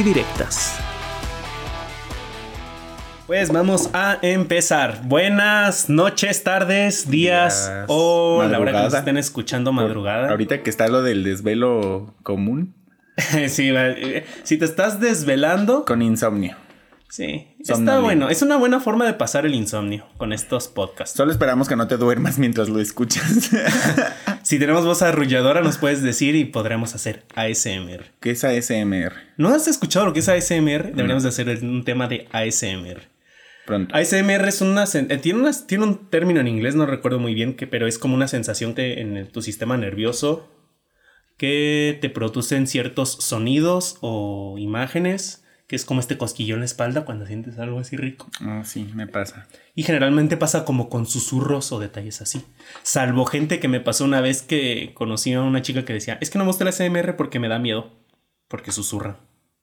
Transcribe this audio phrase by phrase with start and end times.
[0.00, 0.78] y Directas.
[3.26, 5.02] Pues vamos a empezar.
[5.04, 10.30] Buenas noches, tardes, días, o la hora que nos estén escuchando madrugada.
[10.30, 12.74] ahorita que está lo del desvelo común.
[13.48, 15.84] sí, eh, si te estás desvelando.
[15.84, 16.56] Con insomnio.
[17.10, 18.28] Sí, está bueno.
[18.28, 21.16] Es una buena forma de pasar el insomnio con estos podcasts.
[21.16, 23.50] Solo esperamos que no te duermas mientras lo escuchas.
[24.44, 28.12] si tenemos voz arrulladora, nos puedes decir y podremos hacer ASMR.
[28.20, 29.12] ¿Qué es ASMR?
[29.36, 30.92] ¿No has escuchado lo que es ASMR?
[30.94, 33.00] Deberíamos de hacer un tema de ASMR.
[33.66, 33.92] Pronto.
[33.92, 37.54] ASMR es una, eh, tiene, una, tiene un término en inglés, no recuerdo muy bien,
[37.54, 40.48] que, pero es como una sensación que en tu sistema nervioso
[41.36, 47.04] que te producen ciertos sonidos o imágenes que es como este cosquillo en la espalda
[47.04, 48.28] cuando sientes algo así rico.
[48.40, 49.46] Ah, sí, me pasa.
[49.76, 52.44] Y generalmente pasa como con susurros o detalles así.
[52.82, 56.28] Salvo gente que me pasó una vez que conocí a una chica que decía, es
[56.28, 57.92] que no me gusta la SMR porque me da miedo,
[58.48, 59.20] porque susurra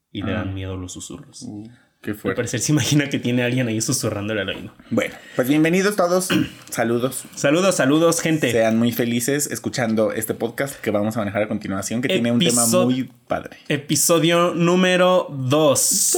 [0.10, 0.54] y le dan ah.
[0.54, 1.42] miedo los susurros.
[1.42, 1.68] Uh.
[2.08, 2.30] Qué fuerte.
[2.30, 4.72] Al parecer se imagina que tiene alguien ahí susurrándole al oído.
[4.92, 6.30] Bueno, pues bienvenidos todos.
[6.70, 7.26] saludos.
[7.36, 8.50] Saludos, saludos, gente.
[8.50, 12.40] Sean muy felices escuchando este podcast que vamos a manejar a continuación, que tiene un
[12.40, 13.58] tema muy padre.
[13.68, 16.18] Episodio número 2.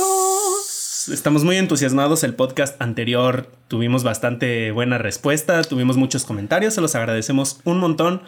[1.12, 2.24] Estamos muy entusiasmados.
[2.24, 8.22] El podcast anterior tuvimos bastante buena respuesta, tuvimos muchos comentarios, se los agradecemos un montón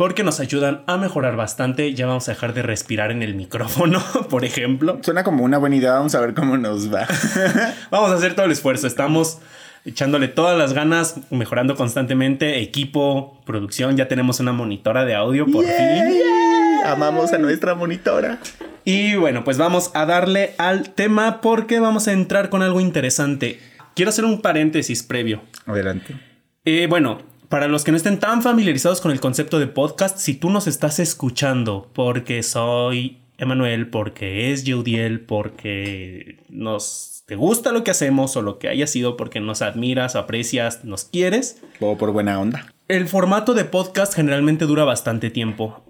[0.00, 1.92] porque nos ayudan a mejorar bastante.
[1.92, 4.98] Ya vamos a dejar de respirar en el micrófono, por ejemplo.
[5.02, 7.06] Suena como una buena idea, vamos a ver cómo nos va.
[7.90, 9.40] vamos a hacer todo el esfuerzo, estamos
[9.84, 15.66] echándole todas las ganas, mejorando constantemente, equipo, producción, ya tenemos una monitora de audio por
[15.66, 16.22] fin.
[16.86, 18.38] Amamos a nuestra monitora.
[18.86, 23.60] Y bueno, pues vamos a darle al tema porque vamos a entrar con algo interesante.
[23.94, 25.42] Quiero hacer un paréntesis previo.
[25.66, 26.16] Adelante.
[26.64, 27.18] Eh, bueno,
[27.50, 30.68] para los que no estén tan familiarizados con el concepto de podcast, si tú nos
[30.68, 38.36] estás escuchando porque soy Emanuel, porque es Judiel, porque nos te gusta lo que hacemos
[38.36, 41.60] o lo que haya sido, porque nos admiras, aprecias, nos quieres.
[41.80, 42.72] O por buena onda.
[42.86, 45.82] El formato de podcast generalmente dura bastante tiempo.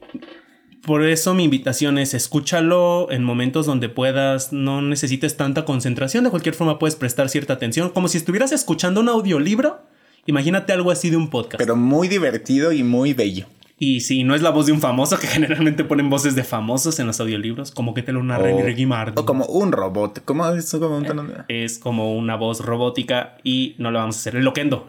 [0.83, 6.31] Por eso mi invitación es escúchalo en momentos donde puedas, no necesites tanta concentración, de
[6.31, 9.91] cualquier forma puedes prestar cierta atención, como si estuvieras escuchando un audiolibro
[10.31, 11.59] Imagínate algo así de un podcast.
[11.59, 13.47] Pero muy divertido y muy bello.
[13.81, 17.01] Y si no es la voz de un famoso, que generalmente ponen voces de famosos
[17.01, 19.19] en los audiolibros, como que te lo narra Reggie Martin.
[19.19, 20.23] O como un robot.
[20.25, 20.71] ¿Cómo es?
[20.71, 21.03] Como
[21.49, 24.37] es como una voz robótica y no lo vamos a hacer.
[24.37, 24.89] El loquendo.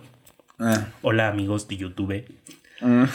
[0.60, 0.90] Ah.
[1.02, 2.24] Hola amigos de YouTube.
[2.82, 3.06] Mm.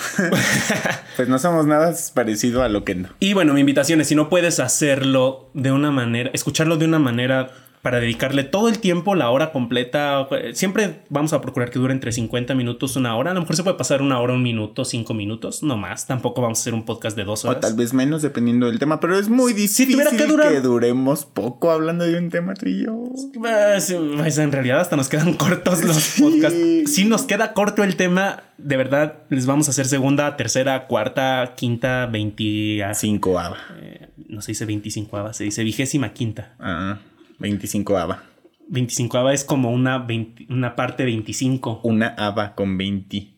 [1.17, 3.11] pues no somos nada parecido a Loquendo.
[3.21, 6.99] Y bueno, mi invitación es si no puedes hacerlo de una manera, escucharlo de una
[6.99, 7.53] manera
[7.87, 10.27] para dedicarle todo el tiempo, la hora completa.
[10.55, 13.31] Siempre vamos a procurar que dure entre 50 minutos, una hora.
[13.31, 16.05] A lo mejor se puede pasar una hora, un minuto, cinco minutos, no más.
[16.05, 17.59] Tampoco vamos a hacer un podcast de dos horas.
[17.59, 22.05] O tal vez menos, dependiendo del tema, pero es muy difícil que, duremos poco hablando
[22.05, 23.05] de un tema tú y yo.
[23.39, 26.59] Pues, pues, en realidad hasta nos quedan cortos los podcasts.
[26.93, 31.55] Si nos queda corto el tema, de verdad les vamos a hacer segunda, tercera, cuarta,
[31.57, 33.59] quinta, veinticinco ava.
[33.81, 36.57] Eh, no se dice veinticinco ava, se dice vigésima quinta.
[36.59, 36.99] Ah.
[37.39, 38.23] 25 ava.
[38.69, 40.07] 25 ava es como una,
[40.49, 41.81] una parte 25.
[41.83, 43.35] Una ava con 20.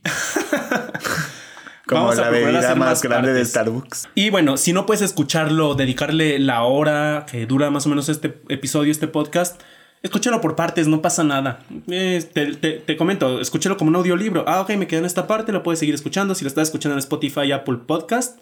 [1.86, 4.08] como la bebida más, grande de Starbucks.
[4.14, 8.40] Y bueno, si no puedes escucharlo, dedicarle la hora que dura más o menos este
[8.48, 9.60] episodio, este podcast,
[10.02, 11.60] escúchalo por partes, no pasa nada.
[11.88, 14.44] Eh, te, te, comento, escúchalo como un audiolibro.
[14.46, 16.34] Ah, ok, me quedé en esta parte, lo puedes seguir escuchando.
[16.34, 18.38] Si lo estás escuchando en Spotify, Apple Podcast,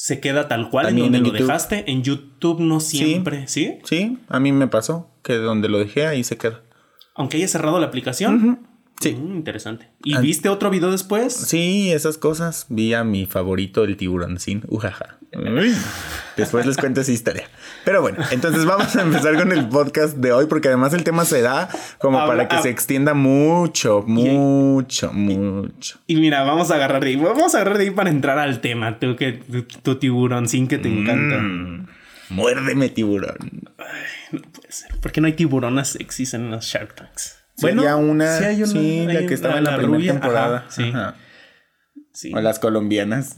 [0.00, 1.90] se queda tal cual en donde lo dejaste.
[1.90, 3.80] En YouTube no siempre, ¿sí?
[3.82, 4.16] ¿sí?
[4.28, 6.62] a mí me pasó que donde lo dejé ahí se queda.
[7.16, 8.67] Aunque haya cerrado la aplicación.
[9.00, 9.12] Sí.
[9.12, 9.88] Mm, interesante.
[10.02, 11.34] ¿Y viste otro video después?
[11.34, 12.66] Sí, esas cosas.
[12.68, 15.18] Vi a mi favorito, el tiburón sin ujaja.
[16.36, 17.48] Después les cuento esa historia.
[17.84, 21.24] Pero bueno, entonces vamos a empezar con el podcast de hoy, porque además el tema
[21.24, 21.68] se da
[21.98, 25.98] como para que se extienda mucho, mucho, mucho.
[26.06, 27.16] Y mira, vamos a agarrar de ahí.
[27.16, 28.98] Vamos a agarrar de ahí para entrar al tema.
[28.98, 29.42] Tú que
[29.82, 31.38] tu, tiburón sin que te encanta.
[31.38, 31.88] Mm,
[32.30, 33.36] muérdeme, tiburón.
[34.32, 34.98] no puede ser.
[35.00, 37.37] ¿Por qué no hay tiburonas sexys en los Shark Tanks?
[37.60, 38.38] Bueno, ya una.
[38.66, 40.66] Sí, la que estaba en la, primera temporada.
[40.68, 40.92] sí.
[42.34, 43.36] O las colombianas.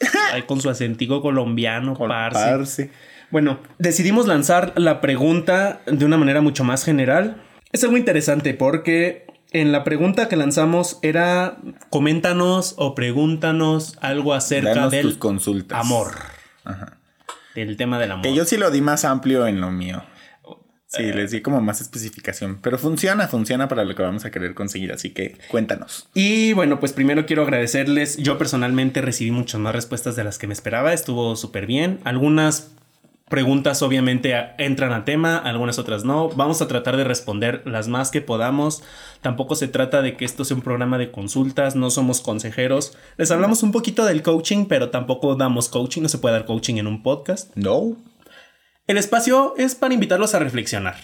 [0.46, 2.90] Con su acentico colombiano, parce.
[3.30, 7.42] Bueno, decidimos lanzar la pregunta de una manera mucho más general.
[7.72, 11.58] Es algo interesante porque en la pregunta que lanzamos era
[11.90, 15.16] coméntanos o pregúntanos algo acerca del
[15.70, 16.14] amor.
[16.64, 16.98] Ajá.
[17.54, 18.22] Del tema del amor.
[18.22, 20.02] Que yo sí lo di más amplio en lo mío.
[20.90, 21.14] Sí, eh.
[21.14, 22.58] les di como más especificación.
[22.60, 24.92] Pero funciona, funciona para lo que vamos a querer conseguir.
[24.92, 26.08] Así que cuéntanos.
[26.14, 28.16] Y bueno, pues primero quiero agradecerles.
[28.16, 30.92] Yo personalmente recibí muchas más respuestas de las que me esperaba.
[30.92, 32.00] Estuvo súper bien.
[32.02, 32.72] Algunas
[33.28, 36.28] preguntas obviamente entran a tema, algunas otras no.
[36.30, 38.82] Vamos a tratar de responder las más que podamos.
[39.20, 42.98] Tampoco se trata de que esto sea un programa de consultas, no somos consejeros.
[43.16, 46.74] Les hablamos un poquito del coaching, pero tampoco damos coaching, no se puede dar coaching
[46.74, 47.54] en un podcast.
[47.54, 47.96] No.
[48.90, 50.96] El espacio es para invitarlos a reflexionar.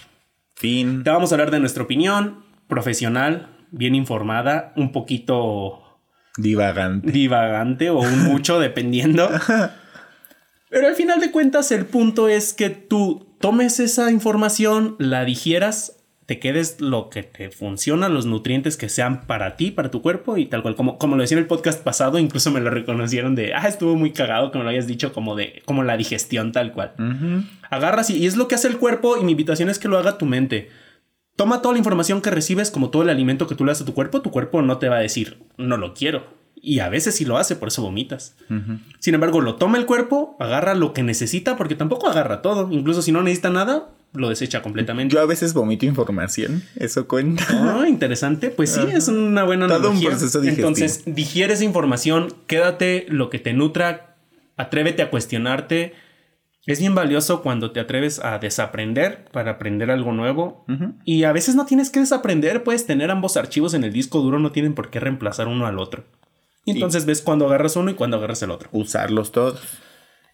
[0.55, 1.05] Fin.
[1.05, 6.01] Te vamos a hablar de nuestra opinión profesional, bien informada, un poquito
[6.35, 7.09] divagante.
[7.09, 9.29] Divagante o un mucho dependiendo.
[10.69, 15.95] Pero al final de cuentas el punto es que tú tomes esa información, la digieras,
[16.27, 20.35] te quedes lo que te funciona, los nutrientes que sean para ti, para tu cuerpo
[20.35, 20.75] y tal cual.
[20.75, 23.95] Como, como lo decía en el podcast pasado, incluso me lo reconocieron de, ah, estuvo
[23.95, 26.91] muy cagado que me lo hayas dicho como de, como la digestión tal cual.
[27.69, 29.97] Agarras y, y es lo que hace el cuerpo y mi invitación es que lo
[29.97, 30.69] haga tu mente.
[31.37, 33.85] Toma toda la información que recibes como todo el alimento que tú le das a
[33.85, 37.15] tu cuerpo, tu cuerpo no te va a decir, no lo quiero y a veces
[37.15, 38.35] sí lo hace, por eso vomitas.
[38.99, 42.69] Sin embargo, lo toma el cuerpo, agarra lo que necesita, porque tampoco agarra todo.
[42.71, 45.13] Incluso si no necesita nada, lo desecha completamente.
[45.15, 47.45] Yo a veces vomito información, eso cuenta.
[47.77, 48.49] Oh, interesante.
[48.49, 50.67] Pues sí, es una buena Todo un proceso digestivo.
[50.67, 54.17] Entonces, digiere esa información, quédate lo que te nutra,
[54.57, 55.93] atrévete a cuestionarte.
[56.65, 60.65] Es bien valioso cuando te atreves a desaprender para aprender algo nuevo.
[61.05, 64.37] Y a veces no tienes que desaprender, puedes tener ambos archivos en el disco duro,
[64.39, 66.03] no tienen por qué reemplazar uno al otro.
[66.65, 68.67] Y entonces ves cuando agarras uno y cuando agarras el otro.
[68.73, 69.61] Usarlos todos.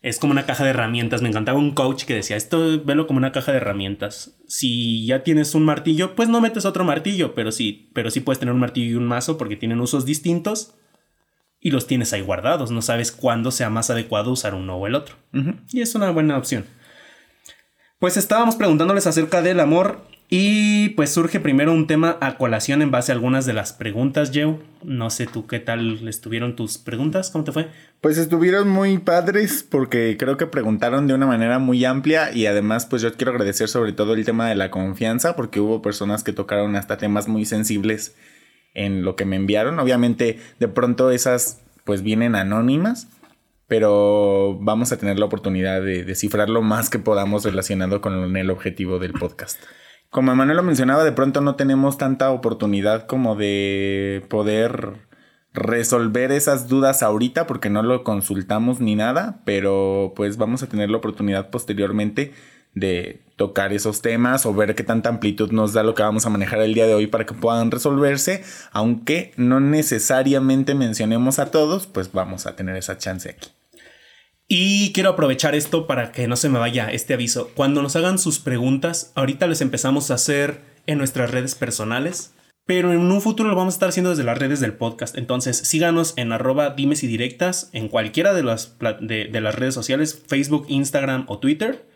[0.03, 1.21] Es como una caja de herramientas.
[1.21, 4.37] Me encantaba un coach que decía, esto velo como una caja de herramientas.
[4.47, 8.37] Si ya tienes un martillo, pues no metes otro martillo, pero sí, pero sí puedes
[8.37, 10.75] tener un martillo y un mazo porque tienen usos distintos
[11.61, 12.69] y los tienes ahí guardados.
[12.69, 15.15] No sabes cuándo sea más adecuado usar uno o el otro.
[15.71, 16.65] Y es una buena opción.
[17.97, 22.91] Pues estábamos preguntándoles acerca del amor y pues surge primero un tema a colación en
[22.91, 24.57] base a algunas de las preguntas, Joe.
[24.83, 27.67] No sé tú qué tal estuvieron tus preguntas, ¿cómo te fue?
[28.01, 32.85] Pues estuvieron muy padres porque creo que preguntaron de una manera muy amplia y además
[32.85, 36.33] pues yo quiero agradecer sobre todo el tema de la confianza porque hubo personas que
[36.33, 38.15] tocaron hasta temas muy sensibles
[38.73, 39.77] en lo que me enviaron.
[39.79, 43.07] Obviamente de pronto esas pues vienen anónimas,
[43.67, 48.49] pero vamos a tener la oportunidad de descifrar lo más que podamos relacionado con el
[48.49, 49.59] objetivo del podcast
[50.13, 55.07] como Emanuel lo mencionaba, de pronto no tenemos tanta oportunidad como de poder
[55.53, 60.91] resolver esas dudas ahorita porque no lo consultamos ni nada, pero pues vamos a tener
[60.91, 62.31] la oportunidad posteriormente
[62.75, 66.29] de tocar esos temas o ver qué tanta amplitud nos da lo que vamos a
[66.29, 71.87] manejar el día de hoy para que puedan resolverse, aunque no necesariamente mencionemos a todos,
[71.87, 73.49] pues vamos a tener esa chance aquí.
[74.55, 77.49] Y quiero aprovechar esto para que no se me vaya este aviso.
[77.55, 82.35] Cuando nos hagan sus preguntas, ahorita les empezamos a hacer en nuestras redes personales,
[82.67, 85.17] pero en un futuro lo vamos a estar haciendo desde las redes del podcast.
[85.17, 90.21] Entonces síganos en arroba dimes y directas en cualquiera de las, de, las redes sociales,
[90.27, 91.87] Facebook, Instagram o Twitter.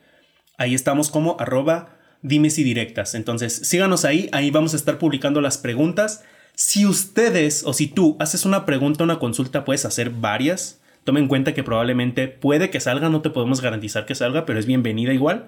[0.57, 3.14] Ahí estamos como arroba dimes y directas.
[3.14, 6.23] Entonces síganos ahí, ahí vamos a estar publicando las preguntas.
[6.56, 11.30] Si ustedes o si tú haces una pregunta, una consulta, puedes hacer varias Toma en
[11.30, 15.14] cuenta que probablemente puede que salga, no te podemos garantizar que salga, pero es bienvenida
[15.14, 15.47] igual.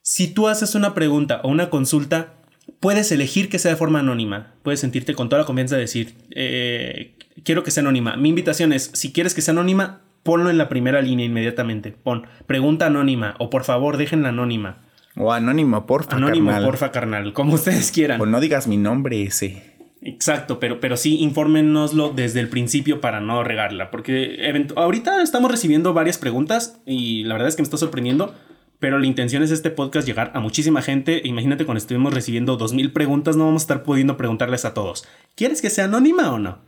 [0.00, 2.34] Si tú haces una pregunta o una consulta,
[2.78, 4.54] puedes elegir que sea de forma anónima.
[4.62, 8.16] Puedes sentirte con toda la confianza de decir, eh, quiero que sea anónima.
[8.16, 11.90] Mi invitación es, si quieres que sea anónima, ponlo en la primera línea inmediatamente.
[11.90, 14.84] Pon pregunta anónima o por favor déjenla anónima.
[15.16, 16.14] O anónimo, porfa.
[16.14, 17.32] Anónimo, porfa, carnal.
[17.32, 18.20] Como ustedes quieran.
[18.20, 19.75] O no digas mi nombre ese.
[20.02, 24.38] Exacto, pero, pero sí, infórmenoslo desde el principio para no regarla, porque
[24.76, 28.34] ahorita estamos recibiendo varias preguntas y la verdad es que me está sorprendiendo,
[28.78, 31.22] pero la intención es este podcast llegar a muchísima gente.
[31.24, 35.06] Imagínate cuando estuvimos recibiendo dos mil preguntas, no vamos a estar pudiendo preguntarles a todos,
[35.34, 36.58] ¿quieres que sea anónima o no?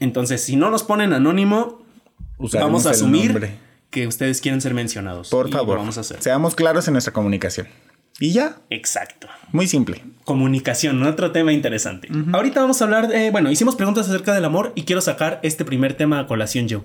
[0.00, 1.82] Entonces, si no nos ponen anónimo,
[2.52, 3.52] vamos a asumir
[3.90, 5.30] que ustedes quieren ser mencionados.
[5.30, 6.20] Por favor, vamos a hacer.
[6.20, 7.68] seamos claros en nuestra comunicación.
[8.20, 8.58] Y ya.
[8.70, 9.28] Exacto.
[9.52, 10.02] Muy simple.
[10.24, 12.08] Comunicación, otro tema interesante.
[12.32, 15.64] Ahorita vamos a hablar, de, bueno, hicimos preguntas acerca del amor y quiero sacar este
[15.64, 16.84] primer tema a colación yo.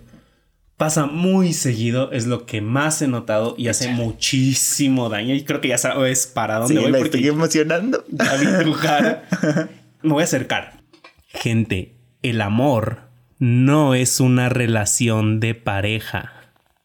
[0.75, 5.35] Pasa muy seguido, es lo que más he notado y hace muchísimo daño.
[5.35, 6.91] Y creo que ya sabes para dónde voy.
[6.91, 8.05] Me estoy emocionando.
[10.01, 10.81] Me voy a acercar.
[11.27, 13.09] Gente, el amor
[13.39, 16.31] no es una relación de pareja.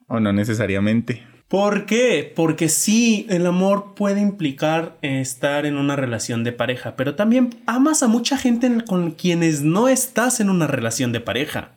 [0.08, 1.22] O no necesariamente.
[1.54, 2.32] ¿Por qué?
[2.34, 8.02] Porque sí, el amor puede implicar estar en una relación de pareja, pero también amas
[8.02, 11.70] a mucha gente con quienes no estás en una relación de pareja.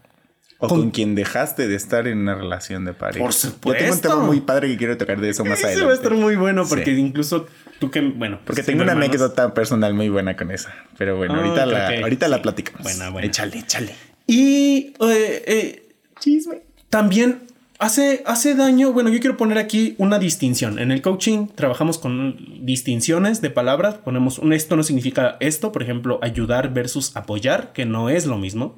[0.57, 3.23] O con, quien dejaste de estar en una relación de pareja.
[3.23, 3.73] Por supuesto.
[3.73, 5.85] Yo tengo un tema muy padre que quiero tocar de eso más adelante.
[5.85, 7.45] va a estar muy bueno porque incluso
[7.77, 8.39] tú que, bueno.
[8.45, 10.73] Porque tengo una anécdota personal muy buena con esa.
[10.97, 12.81] Pero bueno, ahorita, la, ahorita la platicamos.
[12.81, 13.27] Buena, buena.
[13.27, 13.93] Échale, échale.
[14.25, 16.63] Y eh, eh, chisme.
[16.89, 17.46] También
[17.79, 18.91] hace, hace daño.
[18.91, 20.79] Bueno, yo quiero poner aquí una distinción.
[20.79, 23.95] En el coaching trabajamos con distinciones de palabras.
[23.95, 25.71] Ponemos un esto no significa esto.
[25.71, 28.75] Por ejemplo, ayudar versus apoyar, que no es lo mismo.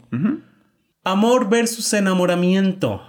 [1.04, 3.02] Amor versus enamoramiento.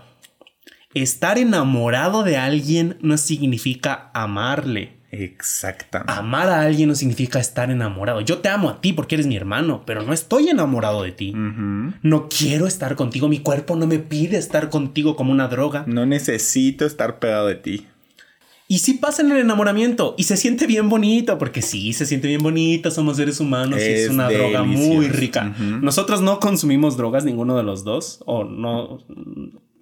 [0.95, 5.00] Estar enamorado de alguien no significa amarle.
[5.11, 6.13] Exactamente.
[6.13, 8.21] Amar a alguien no significa estar enamorado.
[8.21, 11.33] Yo te amo a ti porque eres mi hermano, pero no estoy enamorado de ti.
[11.35, 13.29] No quiero estar contigo.
[13.29, 15.85] Mi cuerpo no me pide estar contigo como una droga.
[15.87, 17.87] No necesito estar pegado de ti.
[18.69, 22.29] Y sí pasa en el enamoramiento y se siente bien bonito, porque sí, se siente
[22.29, 25.53] bien bonito, somos seres humanos y es una droga muy rica.
[25.59, 29.01] Nosotros no consumimos drogas, ninguno de los dos, o no,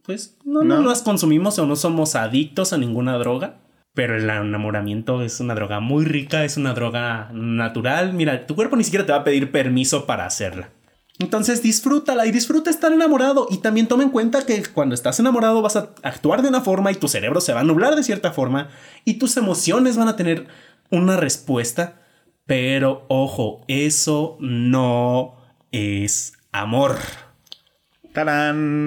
[0.04, 3.58] pues no, no, no las consumimos o no somos adictos a ninguna droga.
[3.98, 8.12] Pero el enamoramiento es una droga muy rica, es una droga natural.
[8.12, 10.70] Mira, tu cuerpo ni siquiera te va a pedir permiso para hacerla.
[11.18, 13.48] Entonces disfrútala y disfruta estar enamorado.
[13.50, 16.92] Y también toma en cuenta que cuando estás enamorado vas a actuar de una forma
[16.92, 18.68] y tu cerebro se va a nublar de cierta forma
[19.04, 20.46] y tus emociones van a tener
[20.92, 22.00] una respuesta.
[22.46, 25.38] Pero ojo, eso no
[25.72, 26.98] es amor.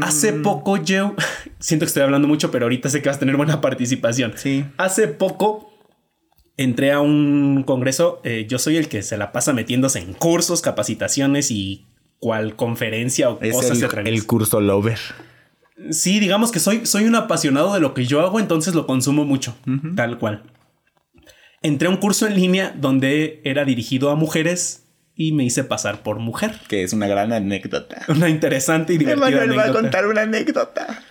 [0.01, 1.15] Hace poco, yo
[1.59, 4.33] siento que estoy hablando mucho, pero ahorita sé que vas a tener buena participación.
[4.35, 4.65] Sí.
[4.77, 5.71] Hace poco
[6.57, 8.21] entré a un congreso.
[8.23, 11.85] Eh, yo soy el que se la pasa metiéndose en cursos, capacitaciones y
[12.19, 14.99] cual conferencia o cosas el, el curso Lover.
[15.89, 19.25] Sí, digamos que soy, soy un apasionado de lo que yo hago, entonces lo consumo
[19.25, 19.55] mucho,
[19.95, 20.43] tal cual.
[21.63, 26.03] Entré a un curso en línea donde era dirigido a mujeres y me hice pasar
[26.03, 26.59] por mujer.
[26.67, 28.01] Que es una gran anécdota.
[28.07, 31.03] Una interesante y divertida Emanuel va a contar una anécdota.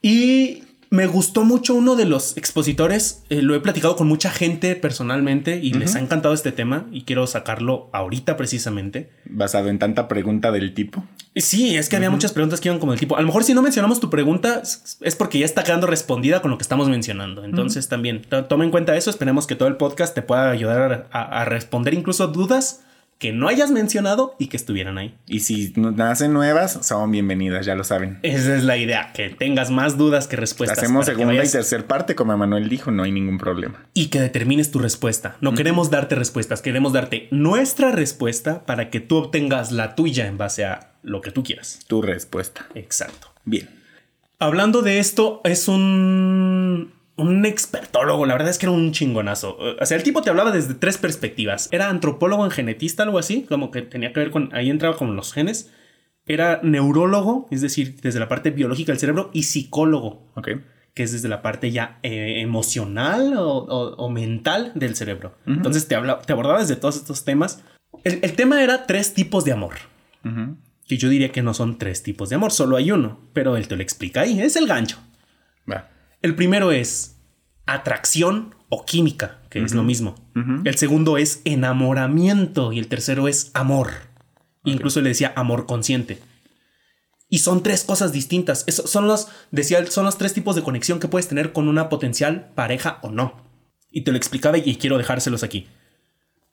[0.00, 3.24] Y me gustó mucho uno de los expositores.
[3.28, 7.02] Eh, lo he platicado con mucha gente personalmente y les ha encantado este tema y
[7.02, 9.10] quiero sacarlo ahorita precisamente.
[9.24, 11.04] Basado en tanta pregunta del tipo.
[11.34, 13.16] Sí, es que había muchas preguntas que iban como del tipo.
[13.16, 16.52] A lo mejor si no mencionamos tu pregunta es porque ya está quedando respondida con
[16.52, 17.44] lo que estamos mencionando.
[17.44, 19.10] Entonces también toma en cuenta eso.
[19.10, 22.84] Esperemos que todo el podcast te pueda ayudar a responder incluso dudas
[23.18, 25.14] que no hayas mencionado y que estuvieran ahí.
[25.26, 28.18] Y si nacen nuevas, son bienvenidas, ya lo saben.
[28.22, 30.78] Esa es la idea, que tengas más dudas que respuestas.
[30.78, 33.86] Hacemos segunda y tercer parte, como Emanuel dijo, no hay ningún problema.
[33.94, 35.36] Y que determines tu respuesta.
[35.40, 40.38] No queremos darte respuestas, queremos darte nuestra respuesta para que tú obtengas la tuya en
[40.38, 41.80] base a lo que tú quieras.
[41.86, 42.66] Tu respuesta.
[42.74, 43.28] Exacto.
[43.44, 43.68] Bien.
[44.38, 49.56] Hablando de esto, es un un expertólogo, la verdad es que era un chingonazo.
[49.80, 51.68] O sea, el tipo te hablaba desde tres perspectivas.
[51.70, 55.14] Era antropólogo en genetista, algo así, como que tenía que ver con, ahí entraba con
[55.14, 55.70] los genes.
[56.26, 60.32] Era neurólogo, es decir, desde la parte biológica del cerebro, y psicólogo,
[60.94, 65.36] que es desde la parte ya eh, emocional o, mental del cerebro.
[65.46, 67.62] Entonces te, habla, te abordaba desde todos estos temas.
[68.04, 69.74] El, tema era tres tipos de amor.
[70.86, 73.68] Que yo diría que no son tres tipos de amor, solo hay uno, pero él
[73.68, 74.98] te lo explica ahí, es el gancho.
[76.24, 77.20] El primero es
[77.66, 80.14] atracción o química, que es lo mismo.
[80.64, 83.90] El segundo es enamoramiento y el tercero es amor.
[84.64, 86.18] Incluso le decía amor consciente.
[87.28, 88.64] Y son tres cosas distintas.
[88.66, 92.52] son los, decía, son los tres tipos de conexión que puedes tener con una potencial
[92.54, 93.34] pareja o no.
[93.90, 95.66] Y te lo explicaba y quiero dejárselos aquí.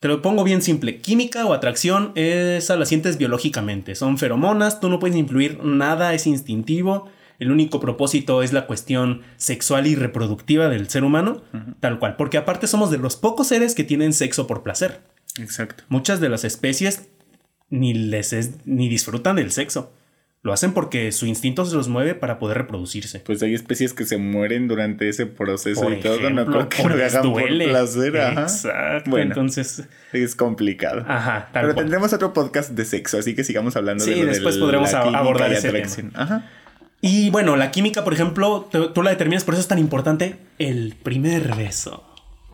[0.02, 0.98] Te lo pongo bien simple.
[0.98, 3.96] Química o atracción, esa la sientes biológicamente.
[3.96, 7.10] Son feromonas, tú no puedes influir nada, es instintivo
[7.42, 11.42] el único propósito es la cuestión sexual y reproductiva del ser humano,
[11.80, 15.02] tal cual, porque aparte somos de los pocos seres que tienen sexo por placer.
[15.40, 15.84] Exacto.
[15.90, 17.10] Muchas de las especies
[17.72, 19.92] ni les ni disfrutan del sexo.
[20.44, 23.22] Lo hacen porque su instinto se los mueve para poder reproducirse.
[23.22, 26.94] Pues hay especies que se mueren durante ese proceso y todo, no creo que lo
[27.06, 28.16] hagan por placer.
[28.18, 29.10] Exacto.
[29.10, 31.04] Bueno, entonces es complicado.
[31.08, 31.50] Ajá.
[31.54, 35.52] Pero tendremos otro podcast de sexo, así que sigamos hablando de Sí, después podremos abordar
[35.54, 36.12] ese tema.
[36.14, 36.52] Ajá.
[37.02, 40.96] Y bueno, la química, por ejemplo, tú la determinas, por eso es tan importante el
[41.02, 42.04] primer beso.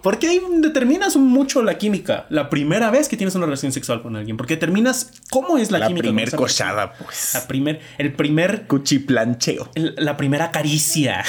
[0.01, 2.27] Porque ahí determinas mucho la química.
[2.29, 4.37] La primera vez que tienes una relación sexual con alguien.
[4.37, 6.05] Porque determinas cómo es la, química.
[6.05, 7.31] La primera cochada, pues.
[7.33, 8.67] La primer, el primer...
[8.67, 9.69] Cuchiplancheo.
[9.75, 11.25] la primera caricia.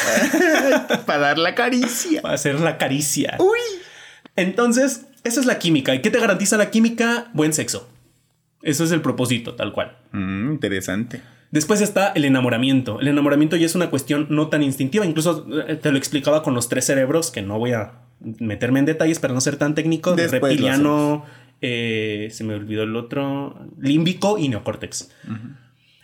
[1.07, 2.23] Para dar la caricia.
[2.23, 3.37] Para hacer la caricia.
[3.41, 3.59] Uy.
[4.37, 5.95] Entonces, esa es la química.
[5.95, 7.29] ¿Y qué te garantiza la química?
[7.33, 7.89] Buen sexo.
[8.63, 9.97] Eso es el propósito, tal cual.
[10.13, 11.23] Mm, interesante.
[11.51, 13.01] Después está el enamoramiento.
[13.01, 15.07] El enamoramiento ya es una cuestión no tan instintiva.
[15.07, 18.85] Incluso eh, te lo explicaba con los tres cerebros, que no voy a meterme en
[18.85, 20.15] detalles para no ser tan técnico.
[20.15, 21.25] Reptiliano,
[21.63, 25.11] eh, se me olvidó el otro, límbico y neocórtex.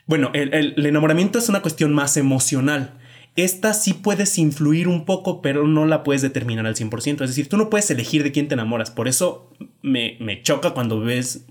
[0.07, 2.99] Bueno, el, enamoramiento es una cuestión más emocional.
[3.37, 7.23] Esta sí puedes influir un poco, pero no la puedes determinar al 100%.
[7.23, 8.91] Es decir, tú no puedes elegir de quién te enamoras.
[8.91, 9.51] Por eso
[9.83, 11.45] me, me choca cuando ves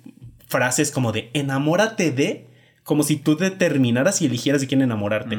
[0.47, 2.52] frases como de enamórate de
[2.83, 5.37] como si tú determinaras y eligieras de quién enamorarte.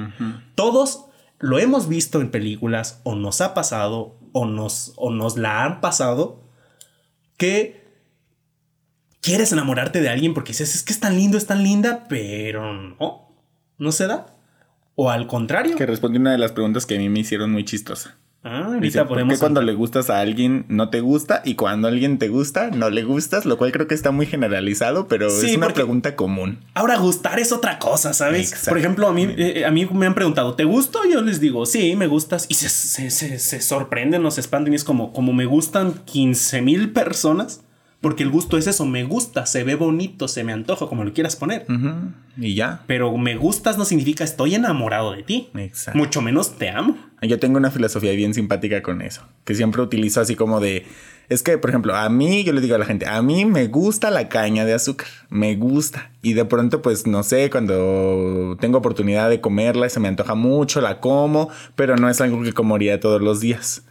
[0.55, 1.07] Todos
[1.39, 5.81] lo hemos visto en películas o nos ha pasado o nos, o nos la han
[5.81, 6.43] pasado
[7.37, 7.85] que
[9.21, 12.73] quieres enamorarte de alguien porque dices, es que es tan lindo, es tan linda, pero
[12.73, 13.29] no,
[13.79, 14.27] no se da.
[14.97, 15.77] O al contrario.
[15.77, 18.17] Que responde una de las preguntas que a mí me hicieron muy chistosa.
[18.45, 19.39] Ah, ahorita podemos.
[19.39, 22.91] cuando le gustas a alguien no te gusta y cuando a alguien te gusta no
[22.91, 23.47] le gustas?
[23.47, 26.61] Lo cual creo que está muy generalizado, pero es una pregunta común.
[26.75, 28.55] Ahora, gustar es otra cosa, ¿sabes?
[28.69, 31.01] Por ejemplo, a mí, eh, a mí me han preguntado, ¿te gusto?
[31.11, 32.45] Yo les digo, sí, me gustas.
[32.51, 36.61] Y se, se, se, se sorprenden, se expanden y es como, como me gustan 15
[36.61, 37.64] mil personas.
[38.05, 41.15] Porque el gusto es eso, me gusta, se ve bonito, se me antoja, como lo
[41.15, 41.65] quieras poner.
[42.37, 42.83] Y ya.
[42.87, 45.49] Pero me gustas no significa estoy enamorado de ti.
[45.55, 45.99] Exacto.
[45.99, 46.99] Mucho menos te amo.
[47.23, 50.85] Yo tengo una filosofía bien simpática con eso, que siempre utilizo así como de...
[51.31, 53.69] Es que, por ejemplo, a mí, yo le digo a la gente, a mí me
[53.69, 56.11] gusta la caña de azúcar, me gusta.
[56.21, 60.35] Y de pronto, pues, no sé, cuando tengo oportunidad de comerla y se me antoja
[60.35, 63.83] mucho, la como, pero no es algo que comería todos los días.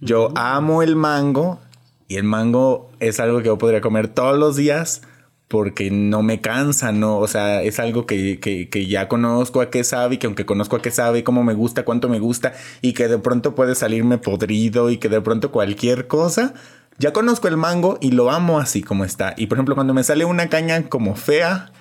[0.00, 1.60] Yo amo el mango,
[2.08, 5.02] y el mango es algo que yo podría comer todos los días
[5.46, 7.18] porque no me cansa, ¿no?
[7.18, 10.76] O sea, es algo que, que, ya conozco a qué sabe y que aunque conozco
[10.76, 14.18] a qué sabe, cómo me gusta, cuánto me gusta y que de pronto puede salirme
[14.18, 16.52] podrido y que de pronto cualquier cosa,
[16.98, 19.34] ya conozco el mango y lo amo así como está.
[19.36, 21.72] Y por ejemplo, cuando me sale una caña como fea,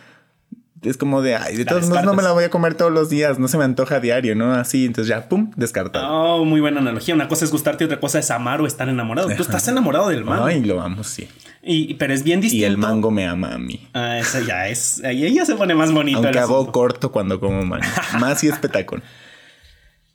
[0.84, 3.10] es como de, ay, de todos modos no me la voy a comer todos los
[3.10, 4.54] días, no se me antoja a diario, ¿no?
[4.54, 6.08] Así, entonces ya, pum, descartado.
[6.10, 7.16] Oh, muy buena analogía.
[7.16, 9.30] Una cosa es gustarte otra cosa es amar o estar enamorado.
[9.36, 10.46] Tú estás enamorado del mango.
[10.46, 11.28] Ay, lo amo, sí.
[11.64, 12.62] Y, pero es bien distinto.
[12.62, 13.88] Y el mango me ama a mí.
[13.94, 15.04] Ah, eso ya es.
[15.04, 16.20] Ahí ya se pone más bonito.
[16.20, 17.86] Aunque hago corto cuando como mango.
[18.20, 19.04] más y espetacón.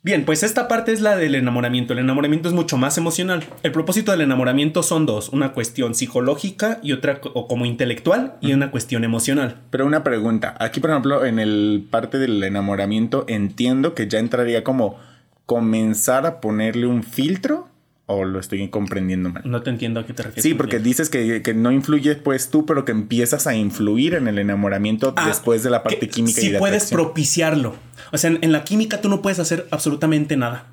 [0.05, 1.93] Bien, pues esta parte es la del enamoramiento.
[1.93, 3.45] El enamoramiento es mucho más emocional.
[3.63, 8.51] El propósito del enamoramiento son dos, una cuestión psicológica y otra o como intelectual y
[8.51, 9.61] una cuestión emocional.
[9.69, 14.61] Pero una pregunta, aquí por ejemplo en el parte del enamoramiento entiendo que ya entraría
[14.65, 14.99] como
[15.45, 17.69] comenzar a ponerle un filtro
[18.05, 19.43] ¿O lo estoy comprendiendo mal?
[19.45, 20.43] No te entiendo a qué te refieres.
[20.43, 24.39] Sí, porque dices que, no influye pues tú, pero que empiezas a influir en el
[24.39, 27.75] enamoramiento ah, después de la parte química y de puedes propiciarlo.
[28.11, 30.67] O sea, en, la química tú no puedes hacer absolutamente nada.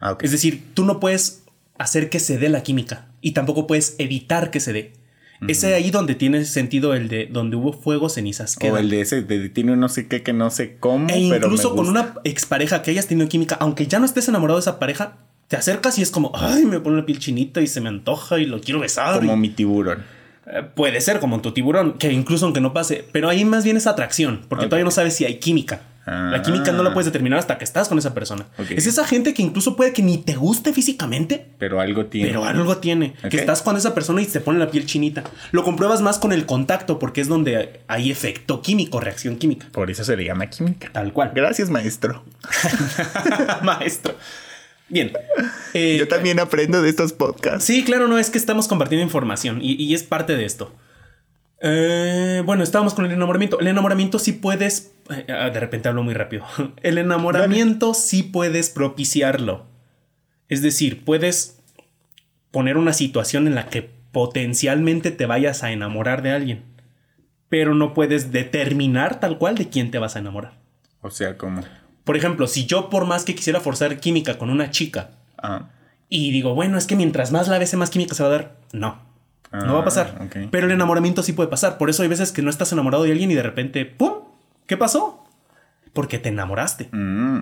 [0.00, 1.44] Ah, es decir, tú no puedes
[1.78, 4.92] hacer que se dé la química y tampoco puedes evitar que se dé.
[5.46, 8.74] Es ahí donde tiene sentido el de donde hubo fuego, cenizas quedan.
[8.74, 11.08] O el de ese, de, tiene no sé qué, que no sé cómo.
[11.08, 14.62] E incluso con una expareja que hayas tenido química, aunque ya no estés enamorado de
[14.62, 17.80] esa pareja, te acercas y es como, ay, me pone la piel chinita y se
[17.80, 19.16] me antoja y lo quiero besar.
[19.16, 20.04] Como mi tiburón.
[20.46, 23.76] Eh, puede ser como tu tiburón, que incluso aunque no pase, pero ahí más bien
[23.76, 25.80] es atracción, porque todavía no sabes si hay química.
[26.06, 26.94] La química no la ah.
[26.94, 28.46] puedes determinar hasta que estás con esa persona.
[28.70, 31.48] Es esa gente que incluso puede que ni te guste físicamente.
[31.58, 32.28] Pero algo tiene.
[32.28, 33.12] Pero algo tiene.
[33.28, 35.22] Que estás con esa persona y te pone la piel chinita.
[35.52, 39.66] Lo compruebas más con el contacto porque es donde hay efecto químico, reacción química.
[39.70, 40.88] Por eso se le llama química.
[40.92, 41.32] Tal cual.
[41.34, 42.24] Gracias, maestro.
[43.62, 44.14] maestro.
[44.88, 45.12] Bien.
[45.74, 47.62] Eh, Yo también aprendo de estos podcasts.
[47.62, 50.74] Sí, claro, no es que estamos compartiendo información y, es parte de esto.
[51.60, 53.60] Eh, bueno, estábamos con el enamoramiento.
[53.60, 54.92] El enamoramiento sí puedes.
[55.10, 56.46] Eh, ah, de repente hablo muy rápido.
[56.82, 59.66] El enamoramiento sí puedes propiciarlo.
[60.48, 61.58] Es decir, puedes
[62.50, 66.64] poner una situación en la que potencialmente te vayas a enamorar de alguien.
[67.50, 70.54] Pero no puedes determinar tal cual de quién te vas a enamorar.
[71.02, 71.62] O sea, ¿cómo?
[72.08, 75.10] Por ejemplo, si yo por más que quisiera forzar química con una chica
[76.08, 78.56] y digo, bueno, es que mientras más la bese, más química se va a dar,
[78.72, 78.98] no.
[79.52, 80.16] no va a pasar.
[80.18, 81.76] Ah, Pero el enamoramiento sí puede pasar.
[81.76, 84.20] Por eso hay veces que no estás enamorado de alguien y de repente, ¡pum!
[84.66, 85.22] ¿Qué pasó?
[85.92, 86.88] Porque te enamoraste.
[86.92, 87.40] Mm.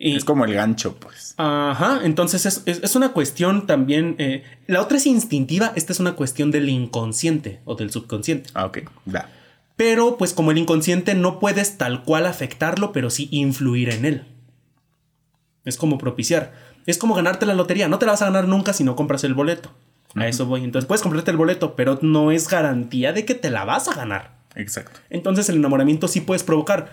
[0.00, 1.34] es como el gancho, pues.
[1.36, 4.16] Ajá, entonces es, una cuestión también.
[4.18, 8.50] Eh, la otra es instintiva, esta es una cuestión del inconsciente o del subconsciente.
[8.54, 9.28] Ah, ok, da.
[9.76, 14.24] Pero pues como el inconsciente no puedes tal cual afectarlo, pero sí influir en él.
[15.64, 16.52] Es como propiciar.
[16.86, 17.88] Es como ganarte la lotería.
[17.88, 19.70] No te la vas a ganar nunca si no compras el boleto.
[20.14, 20.62] A eso voy.
[20.62, 23.94] Entonces puedes comprarte el boleto, pero no es garantía de que te la vas a
[23.94, 24.34] ganar.
[24.54, 25.00] Exacto.
[25.10, 26.92] Entonces el enamoramiento sí puedes provocar.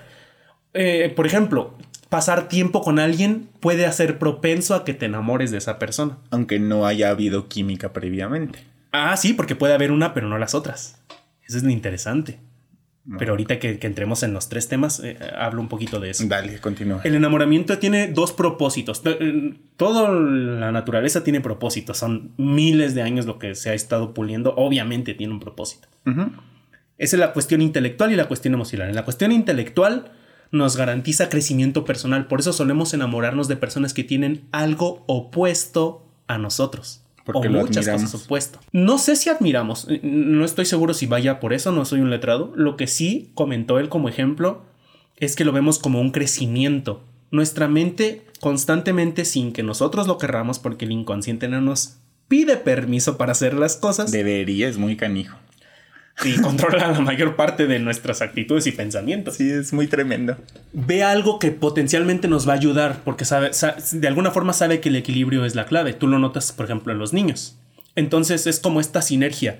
[0.74, 1.76] Eh, por ejemplo,
[2.10, 6.18] pasar tiempo con alguien puede hacer propenso a que te enamores de esa persona.
[6.32, 8.60] Aunque no haya habido química previamente.
[8.92, 11.00] Ah, sí, porque puede haber una, pero no las otras.
[11.48, 12.40] Eso es lo interesante.
[13.18, 16.24] Pero ahorita que, entremos en los tres temas, eh, hablo un poquito de eso.
[16.28, 17.02] Dale, continúa.
[17.04, 19.02] El enamoramiento tiene dos propósitos.
[19.06, 21.98] Eh, toda la naturaleza tiene propósitos.
[21.98, 24.54] Son miles de años lo que se ha estado puliendo.
[24.56, 25.88] Obviamente tiene un propósito.
[26.98, 28.90] Esa es la cuestión intelectual y la cuestión emocional.
[28.90, 30.12] En la cuestión intelectual
[30.52, 32.28] nos garantiza crecimiento personal.
[32.28, 37.01] Por eso solemos enamorarnos de personas que tienen algo opuesto a nosotros.
[37.26, 38.60] Porque o muchas cosas opuesto.
[38.72, 42.52] No sé si admiramos, no estoy seguro si vaya por eso, no soy un letrado.
[42.56, 44.64] Lo que sí comentó él como ejemplo
[45.18, 47.04] es que lo vemos como un crecimiento.
[47.30, 53.18] Nuestra mente constantemente, sin que nosotros lo querramos, porque el inconsciente no nos pide permiso
[53.18, 54.12] para hacer las cosas.
[54.12, 55.38] Debería, es muy canijo
[56.24, 59.36] y controla la mayor parte de nuestras actitudes y pensamientos.
[59.36, 60.38] Sí, es muy tremendo.
[60.74, 63.52] Ve algo que potencialmente nos va a ayudar porque sabe,
[63.92, 65.94] de alguna forma sabe que el equilibrio es la clave.
[65.94, 67.58] Tú lo notas, por ejemplo, en los niños.
[67.96, 69.60] Entonces es como esta sinergia.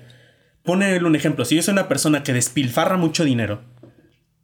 [0.62, 1.44] Pone un ejemplo.
[1.44, 3.62] Si yo soy una persona que despilfarra mucho dinero,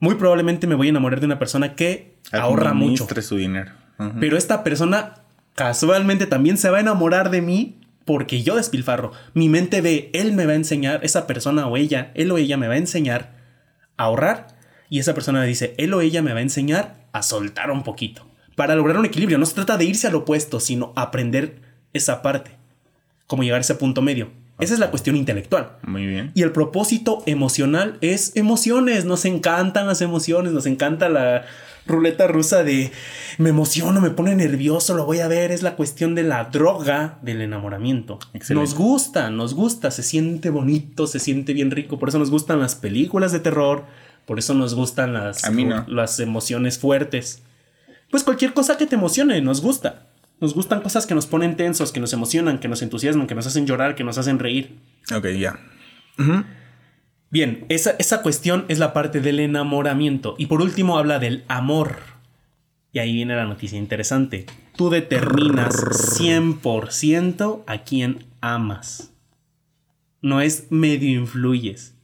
[0.01, 3.07] muy probablemente me voy a enamorar de una persona que ahorra mucho.
[3.23, 3.73] su dinero.
[4.21, 5.15] Pero esta persona
[5.57, 7.78] casualmente también se va a enamorar de mí
[8.09, 9.13] porque yo despilfarro.
[9.35, 12.57] Mi mente ve, él me va a enseñar, esa persona o ella, él o ella
[12.57, 13.35] me va a enseñar
[13.99, 14.57] a ahorrar.
[14.89, 18.27] Y esa persona dice, él o ella me va a enseñar a soltar un poquito.
[18.57, 19.37] Para lograr un equilibrio.
[19.37, 21.61] No se trata de irse al opuesto, sino aprender
[21.93, 22.53] esa parte.
[23.27, 24.33] Como llegar a ese punto medio.
[24.59, 25.77] Esa es la cuestión intelectual.
[25.83, 26.33] Muy bien.
[26.35, 29.05] Y el propósito emocional es emociones.
[29.05, 31.45] Nos encantan las emociones, nos encanta la,
[31.89, 32.93] ruleta rusa de
[33.39, 37.19] me emociono, me pone nervioso, lo voy a ver, es la cuestión de la droga
[37.23, 38.19] del enamoramiento.
[38.51, 42.61] Nos gusta, nos gusta, se siente bonito, se siente bien rico, por eso nos gustan
[42.61, 43.85] las películas de terror,
[44.27, 45.43] por eso nos gustan las,
[45.89, 47.43] las emociones fuertes.
[48.11, 50.08] Pues cualquier cosa que te emocione, nos gusta.
[50.41, 53.47] Nos gustan cosas que nos ponen tensos, que nos emocionan, que nos entusiasman, que nos
[53.47, 54.77] hacen llorar, que nos hacen reír.
[55.15, 55.59] Ok, ya.
[57.31, 60.35] Bien, esa, esa cuestión es la parte del enamoramiento.
[60.39, 61.99] Y por último habla del amor.
[62.93, 64.47] Y ahí viene la noticia interesante.
[64.77, 69.13] Tú determinas 100% a quién amas.
[70.23, 71.95] No es medio influyes.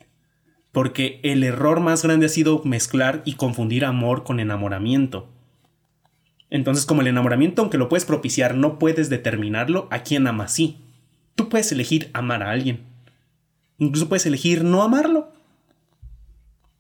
[0.72, 5.33] Porque el error más grande ha sido mezclar y confundir amor con enamoramiento.
[6.54, 10.78] Entonces, como el enamoramiento, aunque lo puedes propiciar, no puedes determinarlo a quién amas sí.
[11.34, 12.94] Tú puedes elegir amar a alguien
[13.78, 15.32] Incluso puedes elegir no amarlo.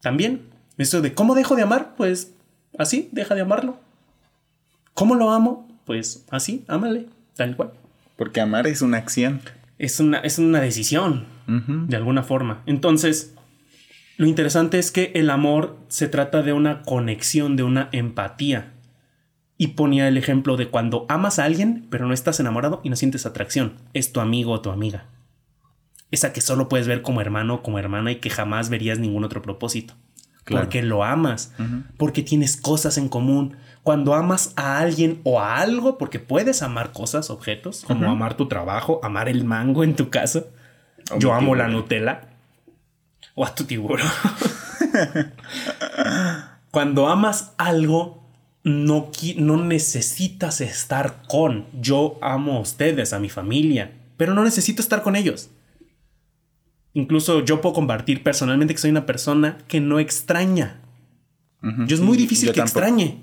[0.00, 0.42] También.
[0.78, 2.34] Eso de cómo dejo de amar, pues
[2.78, 3.80] así, deja de amarlo.
[4.92, 5.68] ¿Cómo lo amo?
[5.84, 7.72] Pues así, ámale, tal cual.
[8.16, 9.40] Porque amar es una acción.
[9.80, 12.62] Es una, es una decisión, de alguna forma.
[12.66, 13.34] Entonces,
[14.18, 18.73] lo interesante es que el amor se trata de una conexión, de una empatía.
[19.56, 22.96] Y ponía el ejemplo de cuando amas a alguien, pero no estás enamorado y no
[22.96, 23.74] sientes atracción.
[23.92, 25.06] Es tu amigo o tu amiga
[26.14, 29.24] esa que solo puedes ver como hermano o como hermana y que jamás verías ningún
[29.24, 29.94] otro propósito.
[30.46, 31.54] Porque lo amas,
[31.96, 33.56] porque tienes cosas en común.
[33.82, 38.46] Cuando amas a alguien o a algo, porque puedes amar cosas, objetos, como amar tu
[38.46, 40.44] trabajo, amar el mango en tu casa.
[41.18, 42.28] Yo amo la Nutella.
[43.34, 44.06] O a tu tiburón.
[46.70, 48.23] Cuando amas algo,
[48.64, 51.66] no, no necesitas estar con.
[51.80, 55.50] Yo amo a ustedes, a mi familia, pero no necesito estar con ellos.
[56.94, 60.80] Incluso yo puedo compartir personalmente que soy una persona que no extraña.
[61.86, 63.20] Yo es muy difícil que extrañe.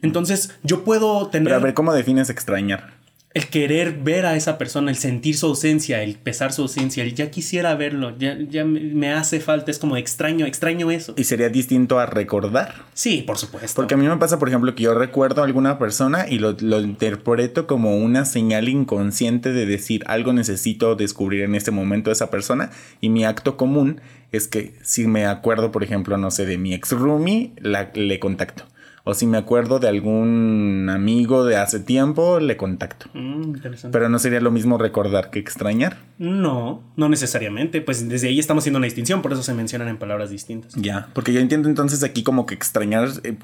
[0.00, 1.46] Entonces, yo puedo tener.
[1.48, 3.01] Pero a ver, ¿cómo defines extrañar?
[3.34, 7.14] El querer ver a esa persona, el sentir su ausencia, el pesar su ausencia, el
[7.14, 11.14] ya quisiera verlo, ya, ya me hace falta, es como extraño, extraño eso.
[11.16, 12.74] ¿Y sería distinto a recordar?
[12.94, 13.74] Sí, por supuesto.
[13.76, 16.56] Porque a mí me pasa, por ejemplo, que yo recuerdo a alguna persona y lo,
[16.60, 22.14] lo interpreto como una señal inconsciente de decir algo necesito descubrir en este momento de
[22.14, 26.46] esa persona y mi acto común es que si me acuerdo, por ejemplo, no sé,
[26.46, 28.64] de mi ex roomie, la, le contacto.
[29.04, 33.06] O si me acuerdo de algún amigo de hace tiempo, le contacto.
[33.14, 33.54] Mm,
[33.90, 35.98] Pero no sería lo mismo recordar que extrañar.
[36.18, 37.80] No, no necesariamente.
[37.80, 40.74] Pues desde ahí estamos haciendo una distinción, por eso se mencionan en palabras distintas.
[40.74, 43.34] Ya, porque yo entiendo entonces aquí como que extrañar eh,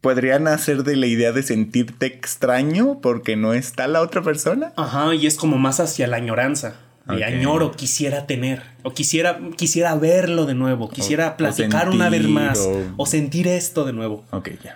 [0.00, 4.72] podría nacer de la idea de sentirte extraño porque no está la otra persona.
[4.76, 6.74] Ajá, y es como más hacia la añoranza.
[7.06, 12.66] Y añoro, quisiera tener, o quisiera, quisiera verlo de nuevo, quisiera platicar una vez más,
[12.96, 13.04] o...
[13.04, 14.24] sentir esto de nuevo.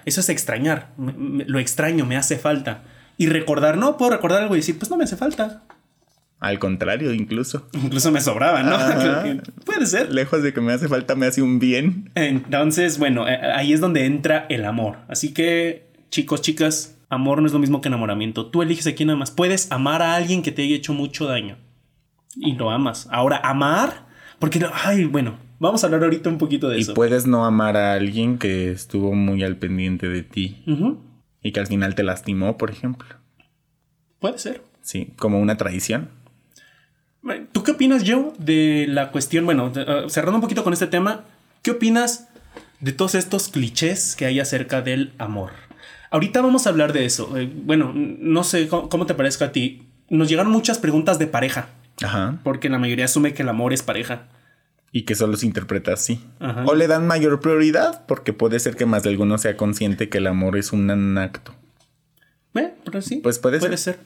[0.04, 2.82] Eso es extrañar, lo extraño, me hace falta.
[3.16, 5.62] Y recordar, no puedo recordar algo y decir, pues no me hace falta.
[6.38, 7.66] Al contrario, incluso.
[7.72, 8.78] Incluso me sobraba, ¿no?
[9.64, 10.12] Puede ser.
[10.12, 12.12] Lejos de que me hace falta, me hace un bien.
[12.14, 14.98] Entonces, bueno, eh, ahí es donde entra el amor.
[15.08, 18.46] Así que, chicos, chicas, amor no es lo mismo que enamoramiento.
[18.46, 19.32] Tú eliges a quién amas.
[19.32, 21.56] Puedes amar a alguien que te haya hecho mucho daño
[22.38, 23.08] y lo amas.
[23.10, 24.06] Ahora, amar,
[24.38, 26.92] porque, ay, bueno, Vamos a hablar ahorita un poquito de eso.
[26.92, 30.62] Y puedes no amar a alguien que estuvo muy al pendiente de ti
[31.42, 33.08] y que al final te lastimó, por ejemplo.
[34.20, 34.62] Puede ser.
[34.82, 36.10] Sí, como una traición.
[37.52, 39.44] ¿Tú qué opinas, Joe, de la cuestión?
[39.44, 41.24] Bueno, ah, cerrando un poquito con este tema,
[41.62, 42.28] ¿qué opinas
[42.80, 45.50] de todos estos clichés que hay acerca del amor?
[46.10, 47.36] Ahorita vamos a hablar de eso.
[47.36, 49.82] Eh, bueno, no sé cómo, te parezca a ti.
[50.08, 51.68] Nos llegan muchas preguntas de pareja.
[52.02, 52.38] Ajá.
[52.42, 54.28] Porque la mayoría asume que el amor es pareja.
[54.90, 56.24] Y que solo se interpreta así.
[56.64, 60.18] O le dan mayor prioridad porque puede ser que más de alguno sea consciente que
[60.18, 61.54] el amor es un acto.
[62.54, 62.72] ¿Eh?
[62.84, 63.16] Pero sí.
[63.16, 63.98] Pues puede, puede ser.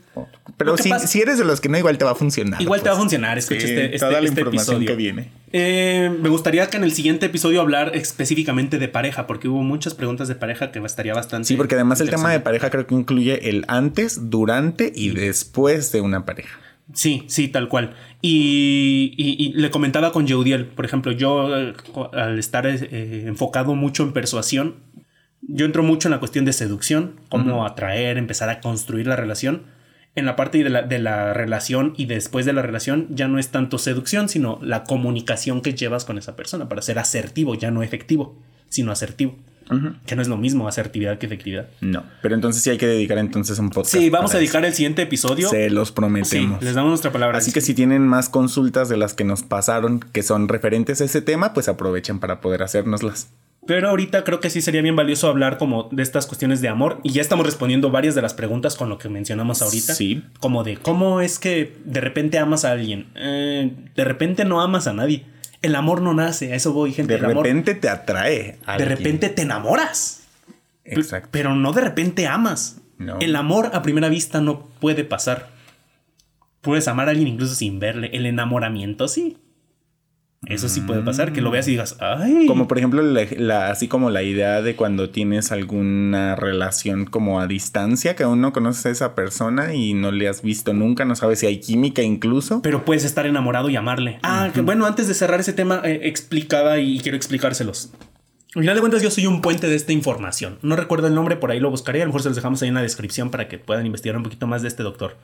[0.56, 2.60] Pero si, si, eres de los que no, igual te va a funcionar.
[2.60, 3.04] Igual te va a pues.
[3.04, 3.38] funcionar.
[3.38, 4.86] Escucha este, este, este episodio.
[4.86, 5.30] que viene.
[5.52, 9.94] Eh, me gustaría que en el siguiente episodio hablar específicamente de pareja, porque hubo muchas
[9.94, 11.48] preguntas de pareja que estaría bastante.
[11.48, 15.92] Sí, porque además el tema de pareja creo que incluye el antes, durante y después
[15.92, 16.58] de una pareja.
[16.94, 17.94] Sí, sí, tal cual.
[18.20, 21.74] Y, le comentaba con Jeudiel, por ejemplo, yo eh,
[22.12, 24.76] al estar eh, enfocado mucho en persuasión,
[25.42, 29.62] yo entro mucho en la cuestión de seducción, cómo atraer, empezar a construir la relación.
[30.14, 33.38] En la parte de la, de la, relación y después de la relación ya no
[33.38, 37.70] es tanto seducción, sino la comunicación que llevas con esa persona para ser asertivo, ya
[37.70, 39.38] no efectivo, sino asertivo.
[40.06, 41.68] Que no es lo mismo asertividad que efectividad.
[41.80, 43.94] No, pero entonces sí hay que dedicar entonces un podcast.
[43.94, 45.48] Sí, vamos a dedicar el siguiente episodio.
[45.48, 46.62] Se los prometemos.
[46.62, 47.38] les damos nuestra palabra.
[47.38, 51.04] Así que si tienen más consultas de las que nos pasaron que son referentes a
[51.04, 53.28] ese tema, pues aprovechen para poder hacérnoslas.
[53.64, 56.98] Pero ahorita creo que sí sería bien valioso hablar como de estas cuestiones de amor
[57.04, 59.94] y ya estamos respondiendo varias de las preguntas con lo que mencionamos ahorita.
[59.94, 60.24] Sí.
[60.40, 63.06] Como de cómo es que de repente amas a alguien.
[63.14, 65.24] Eh, de repente no amas a nadie.
[65.62, 67.14] El amor no nace, a eso voy, gente.
[67.14, 68.58] De repente te atrae.
[68.78, 70.24] de repente te enamoras.
[70.84, 71.28] Exacto.
[71.30, 72.80] Pero no de repente amas.
[72.98, 73.18] No.
[73.20, 75.50] El amor a primera vista no puede pasar.
[76.60, 78.10] Puedes amar a alguien incluso sin verle.
[78.12, 79.38] El enamoramiento sí.
[80.46, 82.46] Eso sí puede pasar, que lo veas y digas, ay.
[82.46, 87.46] Como por ejemplo, la, así como la idea de cuando tienes alguna relación como a
[87.46, 91.14] distancia, que aún no conoces a esa persona y no le has visto nunca, no
[91.14, 92.60] sabes si hay química incluso.
[92.60, 94.18] Pero puedes estar enamorado y amarle.
[94.24, 97.92] Ah, que bueno, antes de cerrar ese tema, eh, explicaba y quiero explicárselos.
[98.54, 100.58] Al final de cuentas, yo soy un puente de esta información.
[100.60, 102.02] No recuerdo el nombre, por ahí lo buscaré.
[102.02, 104.24] A lo mejor se los dejamos ahí en la descripción para que puedan investigar un
[104.24, 105.16] poquito más de este doctor.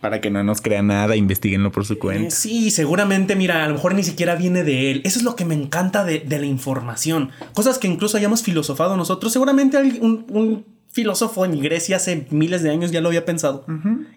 [0.00, 2.28] Para que no nos crea nada, investiguenlo por su cuenta.
[2.28, 5.02] Eh, sí, seguramente, mira, a lo mejor ni siquiera viene de él.
[5.04, 7.30] Eso es lo que me encanta de, la información.
[7.52, 9.32] Cosas que incluso hayamos filosofado nosotros.
[9.32, 13.64] Seguramente un, filósofo en Grecia hace miles de años ya lo había pensado.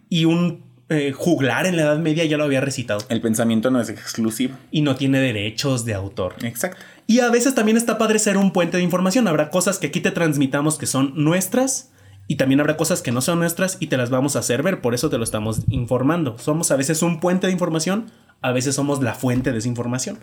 [0.10, 3.02] Y un eh, juglar en la Edad Media ya lo había recitado.
[3.10, 4.56] El pensamiento no es exclusivo.
[4.72, 6.36] Y no tiene derechos de autor.
[6.44, 6.78] Exacto.
[7.08, 9.28] Y a veces también está padre ser un puente de información.
[9.28, 11.93] Habrá cosas que aquí te transmitamos que son nuestras
[12.28, 14.82] y también habrá cosas que no son nuestras y te las vamos a hacer ver,
[14.82, 16.38] por eso te lo estamos informando.
[16.38, 20.20] Somos a veces un puente de información, a veces somos la fuente de esa información.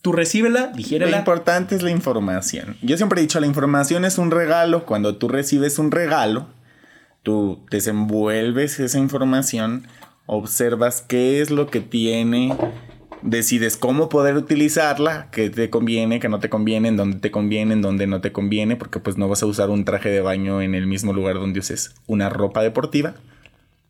[0.00, 1.12] Tú recíbela, digiérela.
[1.12, 2.76] Lo importante es la información.
[2.82, 4.84] Yo siempre he dicho, la información es un regalo.
[4.84, 6.46] Cuando tú recibes un regalo,
[7.22, 9.86] tú desenvuelves esa información,
[10.26, 12.54] observas qué es lo que tiene
[13.24, 17.72] decides cómo poder utilizarla, qué te conviene, qué no te conviene, en dónde te conviene,
[17.72, 20.60] en dónde no te conviene, porque pues no vas a usar un traje de baño
[20.60, 23.14] en el mismo lugar donde uses una ropa deportiva.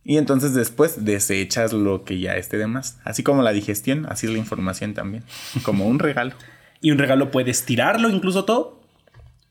[0.05, 2.99] Y entonces después desechas lo que ya esté de más.
[3.05, 5.25] Así como la digestión, así es la información también.
[5.63, 6.33] Como un regalo.
[6.81, 8.81] y un regalo puedes tirarlo incluso todo.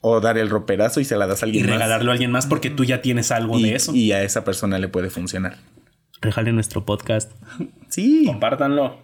[0.02, 1.70] O dar el roperazo y se la das a alguien más.
[1.70, 3.94] Y regalarlo a alguien más porque tú ya tienes algo de eso.
[3.96, 5.58] Y a esa persona le puede funcionar.
[6.22, 7.32] Regale nuestro podcast.
[7.90, 8.24] Sí.
[8.26, 9.03] Compártanlo.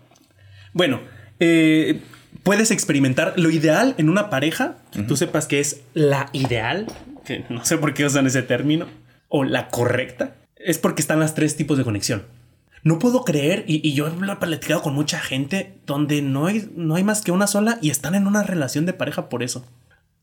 [0.73, 1.01] Bueno,
[1.39, 2.01] eh,
[2.43, 6.87] puedes experimentar lo ideal en una pareja, que tú sepas que es la ideal,
[7.25, 8.87] que no sé por qué usan ese término,
[9.27, 12.25] o la correcta, es porque están las tres tipos de conexión.
[12.83, 16.95] No puedo creer, y, yo lo he platicado con mucha gente, donde no hay, no
[16.95, 19.65] hay más que una sola y están en una relación de pareja por eso.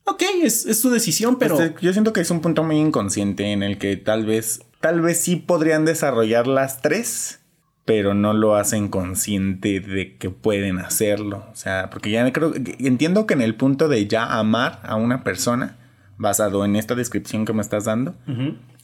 [0.04, 1.60] Ok, es, es su decisión, pero...
[1.60, 5.00] Este, yo siento que es un punto muy inconsciente en el que tal vez, tal
[5.00, 7.40] vez sí podrían desarrollar las tres,
[7.86, 11.46] pero no lo hacen consciente de que pueden hacerlo.
[11.52, 15.22] O sea, porque ya creo, entiendo que en el punto de ya amar a una
[15.22, 15.76] persona,
[16.18, 18.16] basado en esta descripción que me estás dando,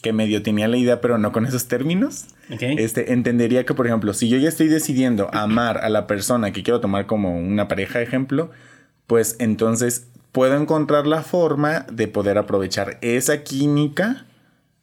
[0.02, 4.14] que medio tenía la idea, pero no con esos términos, este, entendería que, por ejemplo,
[4.14, 8.00] si yo ya estoy decidiendo amar a la persona que quiero tomar como una pareja
[8.00, 8.52] ejemplo,
[9.08, 14.26] pues entonces puedo encontrar la forma de poder aprovechar esa química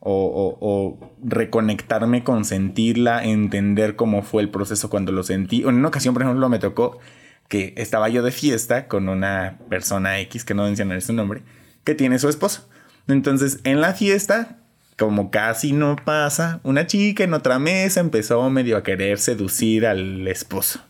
[0.01, 5.61] o, reconectarme con sentirla, entender cómo fue el proceso cuando lo sentí.
[5.61, 6.99] En una ocasión, por ejemplo, me tocó
[7.47, 11.41] que estaba yo de fiesta con una persona X, que no mencionaré su nombre,
[11.83, 12.69] que tiene su esposo.
[13.07, 14.57] Entonces, en la fiesta,
[14.97, 20.27] como casi no pasa, una chica en otra mesa empezó medio a querer seducir al
[20.27, 20.81] esposo.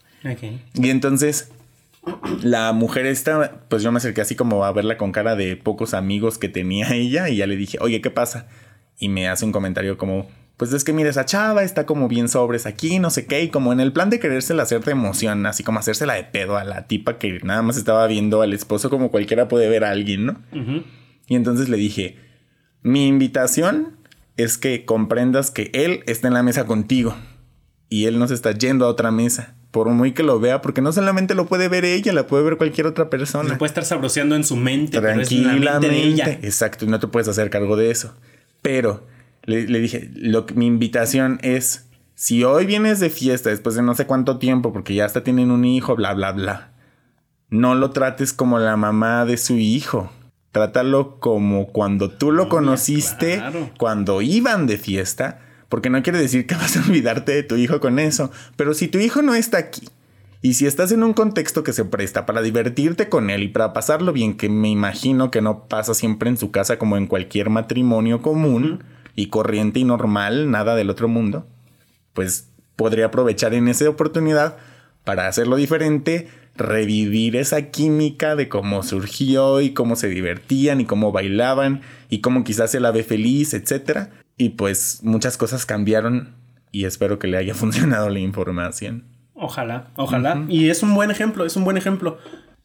[0.74, 1.52] Y entonces
[2.42, 5.94] la mujer esta, pues yo me acerqué así como a verla con cara de pocos
[5.94, 8.48] amigos que tenía ella y ya le dije, oye, ¿qué pasa?
[9.00, 12.28] Y me hace un comentario como, pues es que mire, esa chava está como bien
[12.28, 15.46] sobres aquí, no sé qué, y como en el plan de querérsela hacer de emoción,
[15.46, 18.90] así como hacérsela de pedo a la tipa que nada más estaba viendo al esposo
[18.90, 20.42] como cualquiera puede ver a alguien, ¿no?
[21.28, 22.18] Y entonces le dije,
[22.82, 23.98] mi invitación
[24.36, 27.16] es que comprendas que él está en la mesa contigo
[27.88, 30.82] y él no se está yendo a otra mesa por muy que lo vea, porque
[30.82, 33.50] no solamente lo puede ver ella, la puede ver cualquier otra persona.
[33.50, 35.96] Se puede estar sabroseando en su mente, tranquilamente.
[35.96, 36.40] ella.
[36.42, 38.16] Exacto, y no te puedes hacer cargo de eso.
[38.70, 39.08] Pero
[39.46, 44.06] le, dije, lo mi invitación es, si hoy vienes de fiesta después de no sé
[44.06, 46.72] cuánto tiempo, porque ya hasta tienen un hijo, bla, bla, bla,
[47.50, 50.12] no lo trates como la mamá de su hijo.
[50.52, 53.42] Trátalo como cuando tú lo conociste,
[53.78, 57.80] cuando iban de fiesta porque no quiere decir que vas a olvidarte de tu hijo
[57.80, 59.88] con eso, pero si tu hijo no está aquí,
[60.42, 63.74] y si estás en un contexto que se presta para divertirte con él y para
[63.74, 67.50] pasarlo bien, que me imagino que no pasa siempre en su casa como en cualquier
[67.50, 68.84] matrimonio común
[69.16, 71.46] y corriente y normal, nada del otro mundo,
[72.14, 74.58] pues podría aprovechar en esa oportunidad
[75.04, 81.12] para hacerlo diferente, revivir esa química de cómo surgió y cómo se divertían y cómo
[81.12, 86.34] bailaban y cómo quizás se la ve feliz, etcétera y pues muchas cosas cambiaron
[86.72, 89.19] y espero que le haya funcionado la información.
[89.40, 90.46] Ojalá, ojalá.
[90.48, 92.18] Y es un buen ejemplo, es un buen ejemplo.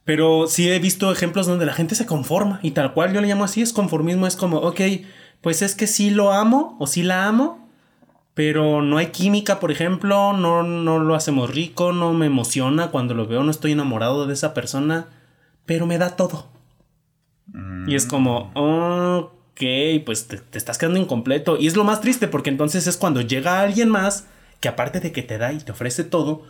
[0.04, 3.28] Pero sí he visto ejemplos donde la gente se conforma y tal cual yo le
[3.28, 4.80] llamo así, es conformismo, es como, ok,
[5.40, 7.68] pues es que sí lo amo o sí la amo,
[8.34, 13.14] pero no hay química, por ejemplo, no, no lo hacemos rico, no me emociona cuando
[13.14, 15.06] lo veo, no estoy enamorado de esa persona,
[15.64, 16.48] pero me da todo.
[17.86, 19.62] Y es como, ok,
[20.04, 21.56] pues te, estás quedando incompleto.
[21.58, 24.26] Y es lo más triste porque entonces es cuando llega alguien más
[24.60, 26.42] que aparte de que te da y te ofrece todo,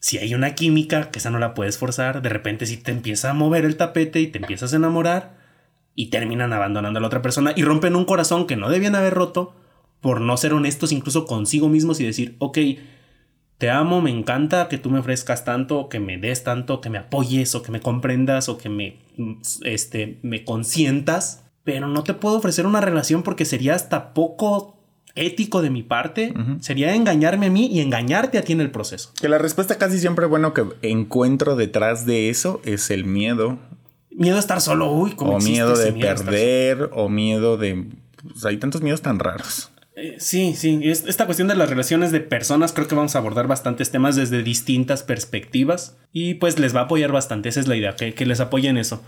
[0.00, 3.30] si hay una química, que esa no la puedes forzar, de repente si te empieza
[3.30, 5.38] a mover el tapete y te empiezas a enamorar
[5.94, 9.14] y terminan abandonando a la otra persona y rompen un corazón que no debían haber
[9.14, 9.54] roto
[10.00, 12.58] por no ser honestos incluso consigo mismos y decir, ok,
[13.58, 16.96] te amo, me encanta que tú me ofrezcas tanto, que me des tanto, que me
[16.96, 18.96] apoyes o que me comprendas o que me,
[19.64, 24.79] este, me consientas, pero no te puedo ofrecer una relación porque sería hasta poco
[25.20, 26.34] ético de mi parte.
[26.60, 29.12] Sería engañarme a mí y engañarte a ti en el proceso.
[29.20, 33.58] Que la respuesta casi siempre, bueno, que encuentro detrás de eso es el miedo.
[34.10, 37.86] Miedo a estar solo, uy, como O miedo de perder, o miedo de...
[38.22, 39.69] Pues, hay tantos miedos tan raros.
[40.00, 40.80] Eh, sí, sí.
[40.84, 44.42] Esta cuestión de las relaciones de personas creo que vamos a abordar bastantes temas desde
[44.42, 47.50] distintas perspectivas y pues les va a apoyar bastante.
[47.50, 49.02] Esa es la idea, que, les apoyen eso.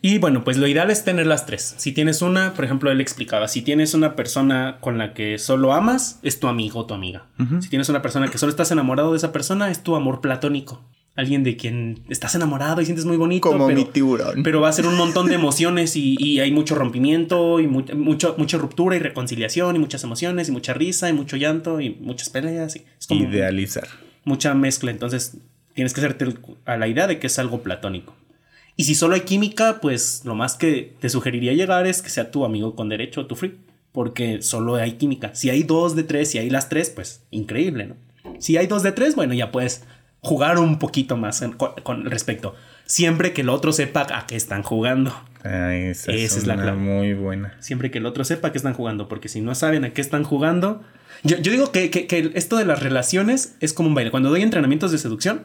[0.00, 1.74] Y bueno, pues lo ideal es tener las tres.
[1.76, 5.74] Si tienes una, por ejemplo, él explicaba, si tienes una persona con la que solo
[5.74, 7.26] amas, es tu amigo o tu amiga.
[7.60, 10.82] Si tienes una persona que solo estás enamorado de esa persona, es tu amor platónico
[11.14, 13.50] alguien de quien estás enamorado y sientes muy bonito.
[13.50, 14.42] Como pero, mi tiburón.
[14.42, 18.58] Pero va a ser un montón de emociones y, hay mucho rompimiento y mucho, mucha
[18.58, 22.76] ruptura y reconciliación y muchas emociones y mucha risa y mucho llanto y muchas peleas.
[22.76, 23.88] Y es como Idealizar.
[24.24, 24.90] Mucha mezcla.
[24.90, 25.36] Entonces
[25.74, 26.26] tienes que hacerte
[26.64, 28.14] a la idea de que es algo platónico.
[28.76, 32.30] Y si solo hay química, pues lo más que te sugeriría llegar es que sea
[32.30, 33.58] tu amigo con derecho, tu free.
[33.92, 35.34] Porque solo hay química.
[35.34, 37.96] Si hay dos de tres, si hay las tres, pues increíble, ¿no?
[38.38, 39.84] Si hay dos de tres, bueno, ya puedes
[40.22, 41.44] jugar un poquito más
[41.82, 42.54] con, respecto.
[42.86, 45.14] Siempre que el otro sepa a qué están jugando.
[45.44, 46.78] esa, es, la clave.
[46.78, 47.56] Muy buena.
[47.60, 49.08] Siempre que el otro sepa a qué están jugando.
[49.08, 50.82] Porque si no saben a qué están jugando.
[51.24, 54.10] Yo, digo que, esto de las relaciones es como un baile.
[54.10, 55.44] Cuando doy entrenamientos de seducción,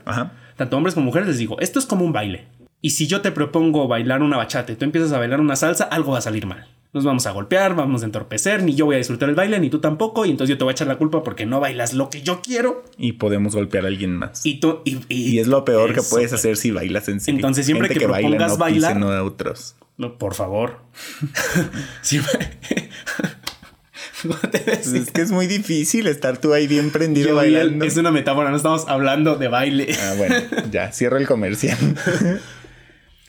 [0.55, 2.47] tanto hombres como mujeres, les digo: esto es como un baile.
[2.81, 5.85] Y si yo te propongo bailar una bachata y tú empiezas a bailar una salsa,
[5.85, 8.95] algo va a salir mal nos vamos a golpear, vamos a entorpecer, ni yo voy
[8.95, 10.97] a disfrutar el baile, ni tú tampoco, y entonces yo te voy a echar la
[10.97, 12.83] culpa porque no bailas lo que yo quiero.
[12.97, 14.45] Y podemos golpear a alguien más.
[14.45, 17.37] Y tú, y, es lo peor que puedes hacer si bailas en serio.
[17.37, 19.75] Entonces siempre que, propongas bailar, no a otros.
[19.97, 20.79] No, por favor.
[24.65, 27.83] es que es muy difícil estar tú ahí bien prendido bailando.
[27.85, 29.87] Es una metáfora, no estamos hablando de baile.
[30.01, 30.35] Ah, bueno,
[30.71, 31.77] ya, cierro el comercial.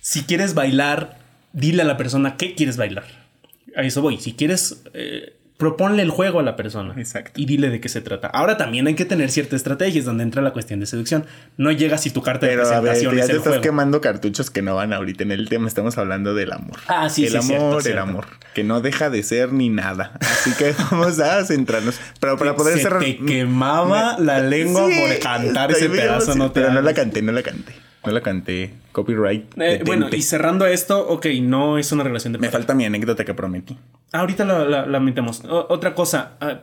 [0.01, 1.19] si quieres bailar,
[1.53, 3.28] dile a la persona qué quieres bailar
[3.77, 4.19] a eso voy.
[4.19, 6.95] Si quieres, eh, proponle el juego a la persona.
[6.97, 7.33] Exacto.
[7.35, 8.29] Y dile de qué se trata.
[8.29, 11.27] Ahora también hay que tener ciertas estrategias donde entra la cuestión de seducción.
[11.57, 14.93] No llegas y tu carta de presentación ya te estás quemando cartuchos que no van
[14.93, 15.67] ahorita en el tema.
[15.67, 16.79] Estamos hablando del amor.
[16.87, 18.27] Ah, sí, el amor, el amor.
[18.55, 20.13] Que no deja de ser ni nada.
[20.21, 22.01] Así que vamos a centrarnos.
[22.21, 23.03] Pero para poder se cerrar.
[23.03, 26.37] Te quemaba la lengua por cantar ese pedazo.
[26.37, 27.73] No pero no la canté, no la canté.
[28.07, 28.75] No la canté.
[28.99, 29.57] Copyright.
[29.61, 33.25] Eh, bueno, y cerrando esto, ok, no es una relación de Me falta mi anécdota
[33.25, 33.79] que prometí.
[34.13, 35.43] ahorita la, la, metemos.
[35.49, 36.33] otra cosa.
[36.41, 36.63] Ah,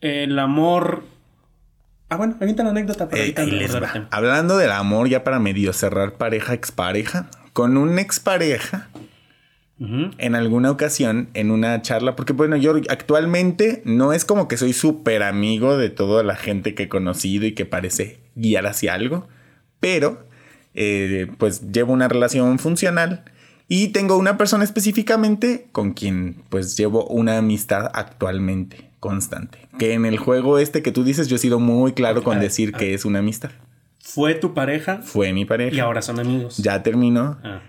[0.00, 1.04] el amor.
[2.08, 6.54] Ah, bueno, ahorita la anécdota, pero eh, Hablando del amor, ya para medio cerrar pareja,
[6.54, 8.88] expareja, con un expareja,
[9.78, 14.72] en alguna ocasión, en una charla, porque bueno, yo actualmente no es como que soy
[14.72, 19.28] súper amigo de toda la gente que he conocido y que parece guiar hacia algo,
[19.80, 20.24] pero
[20.74, 23.24] eh, pues llevo una relación funcional
[23.68, 29.58] y tengo una persona específicamente con quien pues llevo una amistad actualmente constante.
[29.78, 32.72] Que en el juego este que tú dices, yo he sido muy claro con decir
[32.72, 33.50] que es una amistad.
[33.98, 34.98] ¿Fue tu pareja?
[35.02, 35.74] Fue mi pareja.
[35.74, 36.58] Y ahora son amigos.
[36.58, 37.38] Ya terminó.
[37.42, 37.62] Ah.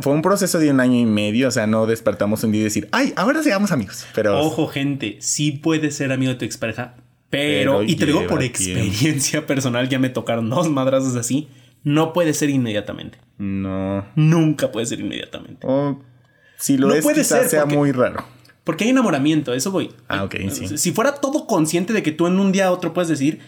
[0.00, 2.64] Fue un proceso de un año y medio, o sea, no despertamos un día y
[2.64, 4.06] decir, ay, ahora seamos amigos.
[4.14, 4.40] Pero...
[4.40, 6.94] Ojo, gente, sí puedes ser amigo de tu expareja,
[7.30, 11.48] pero, pero y te digo por experiencia personal, ya me tocaron dos madrazos así,
[11.84, 13.18] no puede ser inmediatamente.
[13.38, 14.06] No.
[14.14, 15.66] Nunca puede ser inmediatamente.
[16.58, 18.24] si lo es, puede ser sea muy raro.
[18.64, 19.90] Porque hay enamoramiento, eso voy.
[20.08, 20.78] Ah, ok, sí.
[20.78, 23.40] Si fuera todo consciente de que tú en un día a otro puedes decir,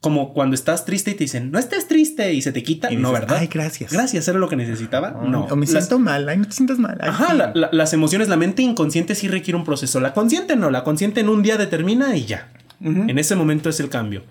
[0.00, 3.12] como cuando estás triste y te dicen, no estés triste y se te quita, no,
[3.12, 3.38] ¿verdad?
[3.40, 3.92] Ay, gracias.
[3.92, 5.22] Gracias, era lo que necesitaba.
[5.26, 5.44] no.
[5.44, 6.98] O me siento mal, ay, no te sientas mal.
[7.00, 10.00] Ajá, las emociones, la mente inconsciente sí requiere un proceso.
[10.00, 12.52] La consciente no, la consciente en un día determina y ya.
[12.82, 14.22] En ese momento es el cambio.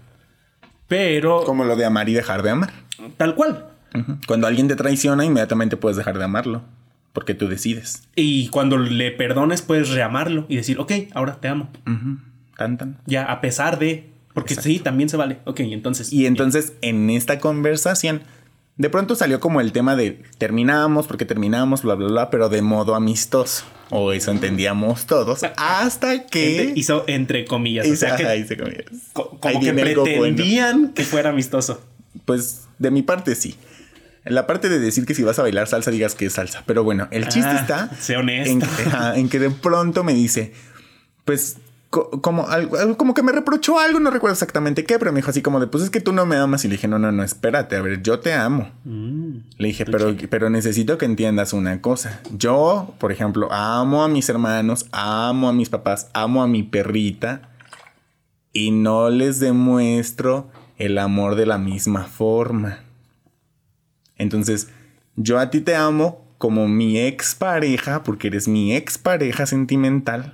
[0.87, 1.43] Pero.
[1.45, 2.73] Como lo de amar y dejar de amar.
[3.17, 3.65] Tal cual.
[4.27, 6.61] Cuando alguien te traiciona, inmediatamente puedes dejar de amarlo
[7.13, 8.03] porque tú decides.
[8.15, 11.69] Y cuando le perdones, puedes reamarlo y decir, ok, ahora te amo.
[12.57, 14.09] Tan, Ya, a pesar de.
[14.33, 15.39] Porque sí, también se vale.
[15.45, 16.13] Ok, entonces.
[16.13, 18.21] Y entonces, en esta conversación,
[18.77, 22.61] de pronto salió como el tema de terminamos porque terminamos, bla, bla, bla, pero de
[22.61, 23.65] modo amistoso.
[23.89, 25.41] O eso entendíamos todos.
[25.57, 26.73] Hasta que.
[26.75, 27.87] hizo entre comillas.
[27.89, 28.85] o sea que, comillas.
[29.13, 31.81] como que pretendían que fuera amistoso.
[32.25, 33.55] Pues de mi parte sí.
[34.25, 36.63] En la parte de decir que si vas a bailar salsa, digas que es salsa.
[36.65, 37.89] Pero bueno, el chiste ah, está.
[37.99, 38.65] Sé honesto.
[39.15, 40.53] En, que de pronto me dice,
[41.25, 41.57] pues
[41.89, 45.41] como, algo, como que me reprochó algo, no recuerdo exactamente qué, pero me dijo así
[45.41, 46.63] como de, pues es que tú no me amas.
[46.65, 48.69] Y le dije, no, no, no, espérate, a ver, yo te amo.
[48.83, 52.21] Mm, le dije, pero, pero necesito que entiendas una cosa.
[52.37, 57.49] Yo, por ejemplo, amo a mis hermanos, amo a mis papás, amo a mi perrita
[58.53, 62.79] y no les demuestro el amor de la misma forma.
[64.17, 64.69] Entonces,
[65.15, 70.33] yo a ti te amo como mi expareja, porque eres mi expareja sentimental.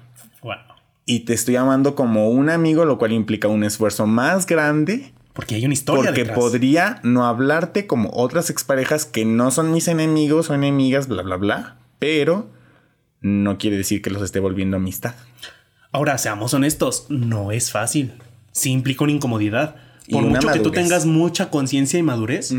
[1.08, 5.14] Y te estoy amando como un amigo, lo cual implica un esfuerzo más grande.
[5.34, 6.06] Porque hay una historia.
[6.06, 11.22] Porque podría no hablarte como otras exparejas que no son mis enemigos o enemigas, bla,
[11.22, 11.76] bla, bla.
[12.00, 12.50] Pero
[13.22, 15.14] no quiere decir que los esté volviendo amistad.
[15.92, 18.14] Ahora, seamos honestos, no es fácil.
[18.52, 19.76] Sí implica una incomodidad.
[20.10, 22.54] Por mucho que tú tengas mucha conciencia y madurez,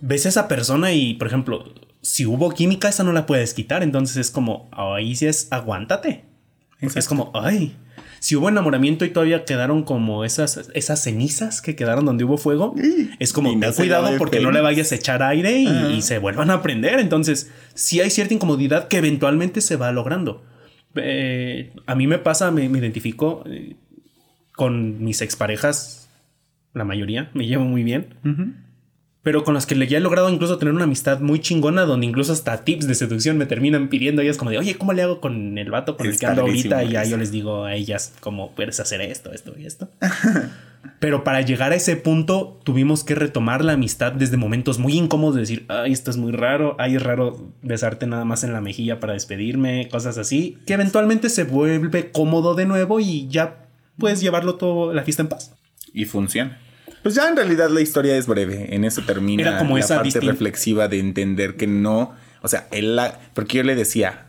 [0.00, 3.82] ves a esa persona y, por ejemplo, si hubo química, esa no la puedes quitar.
[3.82, 6.24] Entonces es como, ahí sí es, aguántate.
[6.80, 7.76] Es como, ay,
[8.22, 12.72] si hubo enamoramiento y todavía quedaron como esas, esas cenizas que quedaron donde hubo fuego,
[13.18, 16.62] es como, ten cuidado porque no le vayas a echar aire y, se vuelvan a
[16.62, 17.00] prender.
[17.00, 20.44] Entonces, sí hay cierta incomodidad que eventualmente se va logrando.
[20.94, 23.74] Eh, a mí me pasa, me, identifico eh,
[24.54, 26.01] con mis exparejas,
[26.74, 28.14] la mayoría, me llevo muy bien
[29.22, 32.06] pero con las que le ya he logrado incluso tener una amistad muy chingona, donde
[32.06, 35.20] incluso hasta tips de seducción me terminan pidiendo ellas como de, oye, ¿cómo le hago
[35.20, 36.82] con el vato con el que ando ahorita?
[36.82, 39.88] Y ya yo les digo a ellas como, puedes hacer esto, esto y esto.
[40.98, 45.36] pero para llegar a ese punto tuvimos que retomar la amistad desde momentos muy incómodos
[45.36, 48.60] de decir, ay, esto es muy raro, ay, es raro besarte nada más en la
[48.60, 53.68] mejilla para despedirme, cosas así, que eventualmente se vuelve cómodo de nuevo y ya
[53.98, 55.54] puedes llevarlo todo la fiesta en paz.
[55.92, 56.58] Y funciona.
[57.02, 58.74] Pues ya en realidad la historia es breve.
[58.74, 62.14] En eso termina como la parte reflexiva de entender que no.
[62.42, 63.20] O sea, él la.
[63.34, 64.26] Porque yo le decía: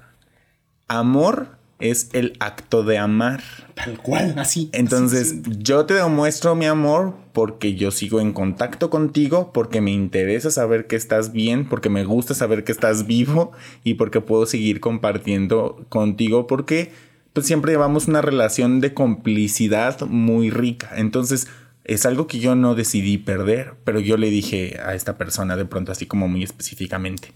[0.88, 3.44] amor es el acto de amar.
[3.76, 4.70] Tal cual, así.
[4.72, 10.50] Entonces, yo te demuestro mi amor porque yo sigo en contacto contigo, porque me interesa
[10.50, 13.52] saber que estás bien, porque me gusta saber que estás vivo
[13.84, 16.92] y porque puedo seguir compartiendo contigo, porque
[17.34, 20.92] pues siempre llevamos una relación de complicidad muy rica.
[20.96, 21.48] Entonces,
[21.84, 25.66] es algo que yo no decidí perder, pero yo le dije a esta persona de
[25.66, 27.34] pronto así como muy específicamente,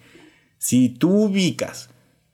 [0.58, 1.89] si tú ubicas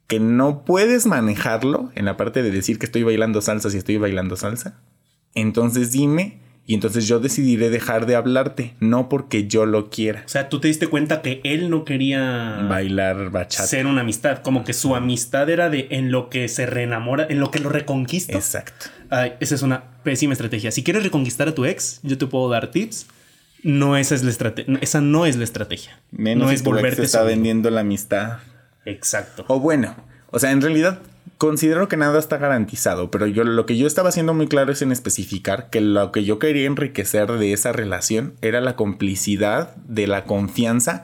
[0.07, 3.97] que no puedes manejarlo en la parte de decir que estoy bailando salsa si estoy
[3.97, 4.79] bailando salsa,
[5.33, 10.23] entonces dime y entonces yo decidiré dejar de hablarte, no porque yo lo quiera.
[10.25, 13.67] O sea, tú te diste cuenta que él no quería bailar bachata.
[13.67, 17.41] Ser una amistad, como que su amistad era de en lo que se reenamora, en
[17.41, 18.37] lo que lo reconquista.
[18.37, 18.85] Exacto.
[19.09, 20.71] Ay, esa es una pésima estrategia.
[20.71, 23.07] Si quieres reconquistar a tu ex, yo te puedo dar tips.
[23.63, 24.77] No, esa es la estrategia.
[24.81, 25.99] Esa no es la estrategia.
[26.11, 27.03] Menos no es volverte.
[27.03, 28.39] está vendiendo la amistad.
[28.85, 29.43] Exacto.
[29.49, 29.95] O bueno,
[30.31, 30.99] o sea, en realidad
[31.37, 34.81] Considero que nada está garantizado, pero yo lo que yo estaba haciendo muy claro es
[34.81, 40.07] en especificar que lo que yo quería enriquecer de esa relación era la complicidad de
[40.07, 41.03] la confianza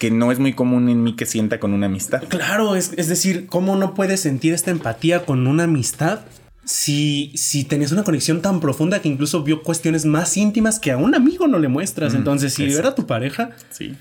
[0.00, 2.22] que no es muy común en mí que sienta con una amistad.
[2.28, 6.20] Claro, es, es decir, ¿cómo no puedes sentir esta empatía con una amistad
[6.64, 10.96] si, si tenés una conexión tan profunda que incluso vio cuestiones más íntimas que a
[10.96, 12.14] un amigo no le muestras?
[12.14, 13.94] Entonces, si era tu pareja, sí.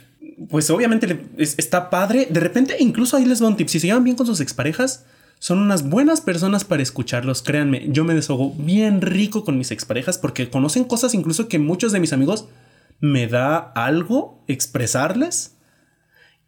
[0.49, 2.27] pues obviamente está padre.
[2.29, 3.67] De repente, incluso ahí les va un tip.
[3.67, 5.03] Si se llevan bien con sus exparejas,
[5.39, 7.41] son unas buenas personas para escucharlos.
[7.41, 11.91] Créanme, yo me desahogo bien rico con mis exparejas porque conocen cosas incluso que muchos
[11.91, 12.47] de mis amigos
[12.99, 15.55] me da algo expresarles.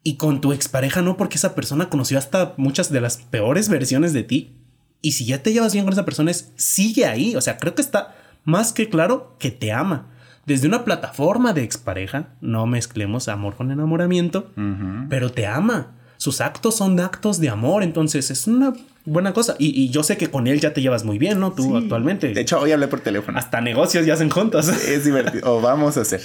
[0.04, 4.14] Y con tu expareja no, porque esa persona conoció hasta muchas de las peores versiones
[4.14, 4.62] de ti
[5.02, 7.36] y si ya te llevas bien con esa persona, es, sigue ahí.
[7.36, 10.08] O sea, creo que está más que claro que te ama.
[10.46, 14.52] Desde una plataforma de expareja, no mezclemos amor con enamoramiento,
[15.10, 15.98] pero te ama.
[16.22, 18.74] Sus actos son actos de amor, entonces es una
[19.06, 19.56] buena cosa.
[19.58, 21.52] Y, yo sé que con él ya te llevas muy bien, ¿no?
[21.52, 22.32] Tú actualmente.
[22.32, 23.40] De hecho, hoy hablé por teléfono.
[23.40, 24.68] Hasta negocios ya hacen juntos.
[24.68, 25.52] Es divertido.
[25.52, 26.22] O vamos a hacer.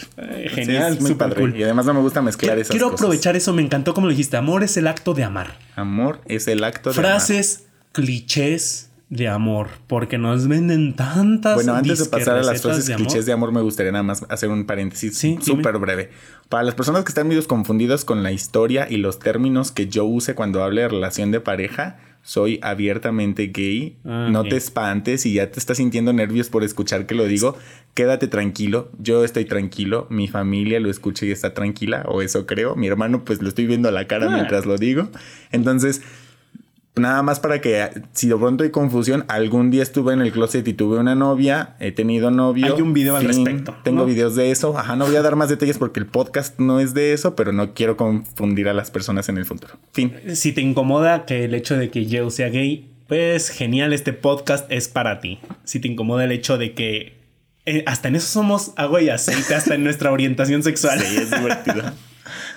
[0.51, 1.51] genial, muy padre.
[1.59, 4.36] Y además no me gusta mezclar esas Quiero aprovechar eso, me encantó como lo dijiste.
[4.36, 5.57] Amor es el acto de amar.
[5.76, 7.12] Amor es el acto de amar.
[7.12, 11.54] Frases clichés de amor, porque nos venden tantas.
[11.54, 14.48] Bueno, antes de pasar a las frases clichés de amor, me gustaría nada más hacer
[14.48, 16.11] un paréntesis súper breve.
[16.48, 20.04] Para las personas que están medio confundidas con la historia y los términos que yo
[20.04, 23.96] use cuando hable de relación de pareja, soy abiertamente gay.
[24.04, 27.57] Ah, no te espantes y ya te estás sintiendo nervios por escuchar que lo digo.
[27.94, 28.90] Quédate tranquilo.
[28.98, 30.09] Yo estoy tranquilo.
[30.11, 32.74] Mi familia lo escucha y está tranquila, o eso creo.
[32.74, 34.34] Mi hermano, pues lo estoy viendo a la cara ah.
[34.34, 35.09] mientras lo digo.
[35.52, 36.02] Entonces,
[36.97, 40.66] Nada más para que si de pronto hay confusión, algún día estuve en el closet
[40.66, 42.74] y tuve una novia, he tenido novio.
[42.74, 43.76] Hay un video al respecto.
[43.84, 44.78] Tengo videos de eso.
[44.78, 47.53] Ajá, no voy a dar más detalles porque el podcast no es de eso, pero
[47.53, 49.74] no quiero confundir a las personas en el futuro.
[49.92, 50.14] Fin.
[50.34, 54.64] Si te incomoda que el hecho de que yo sea gay, pues genial, este podcast
[54.72, 55.38] es para ti.
[55.64, 57.20] Si te incomoda el hecho de que
[57.66, 60.99] eh, hasta en eso somos agua y aceite, hasta en nuestra orientación sexual.
[61.01, 61.82] Sí, es divertido.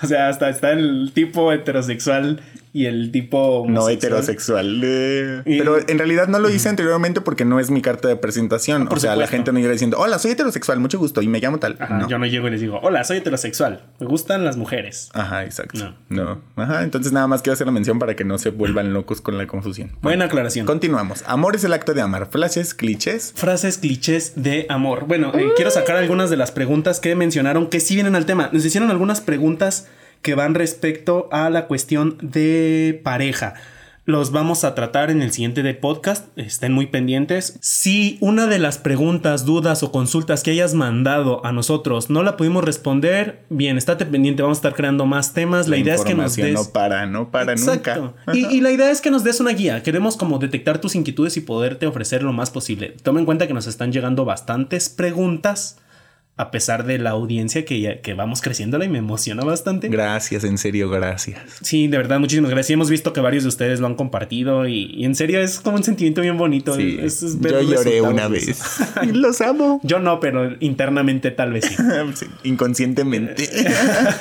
[0.02, 2.40] o sea, hasta está el tipo heterosexual
[2.72, 4.78] y el tipo no heterosexual.
[5.44, 8.88] Pero en realidad no lo hice anteriormente porque no es mi carta de presentación.
[8.90, 11.58] o sea, la gente no llega diciendo, hola, soy heterosexual, mucho gusto y me llamo
[11.58, 11.76] tal.
[12.08, 15.10] Yo no llego y les digo, hola, soy heterosexual, me gustan las mujeres.
[15.14, 15.94] Ajá, exacto.
[16.08, 16.40] No.
[16.56, 19.36] Ajá, entonces nada más quiero hacer la mención para que no se vuelvan locos con
[19.36, 19.92] la confusión.
[20.02, 20.66] Buena aclaración.
[20.66, 21.24] Continuamos.
[21.26, 22.28] Amor es el acto de amar.
[22.30, 23.32] Frases, clichés.
[23.34, 25.06] Frases, clichés de amor.
[25.06, 28.50] Bueno, eh, quiero sacar algunas de las preguntas que mencionaron que sí vienen al tema.
[28.52, 29.88] Nos hicieron algunas preguntas
[30.22, 33.54] que van respecto a la cuestión de pareja.
[34.06, 36.26] Los vamos a tratar en el siguiente de podcast.
[36.36, 37.58] Estén muy pendientes.
[37.60, 42.36] Si una de las preguntas, dudas o consultas que hayas mandado a nosotros no la
[42.36, 44.42] pudimos responder, bien, estate pendiente.
[44.42, 45.68] Vamos a estar creando más temas.
[45.68, 46.54] La, idea es que nos des.
[46.54, 48.14] No para, no para nunca.
[48.32, 49.82] Y, y, la idea es que nos des una guía.
[49.82, 52.96] Queremos como detectar tus inquietudes y poderte ofrecer lo más posible.
[53.02, 55.76] Toma en cuenta que nos están llegando bastantes preguntas
[56.40, 59.88] a pesar de la audiencia que, que vamos creciéndola y me emociona bastante.
[59.88, 61.38] Gracias, en serio, gracias.
[61.60, 62.70] Sí, de verdad, muchísimas gracias.
[62.70, 65.84] hemos visto que varios de ustedes lo han compartido y, en serio es como un
[65.84, 66.78] sentimiento bien bonito.
[66.78, 68.58] Yo lloré una vez.
[69.12, 69.82] Los amo.
[69.82, 72.26] Yo no, pero internamente tal vez sí.
[72.44, 73.46] inconscientemente.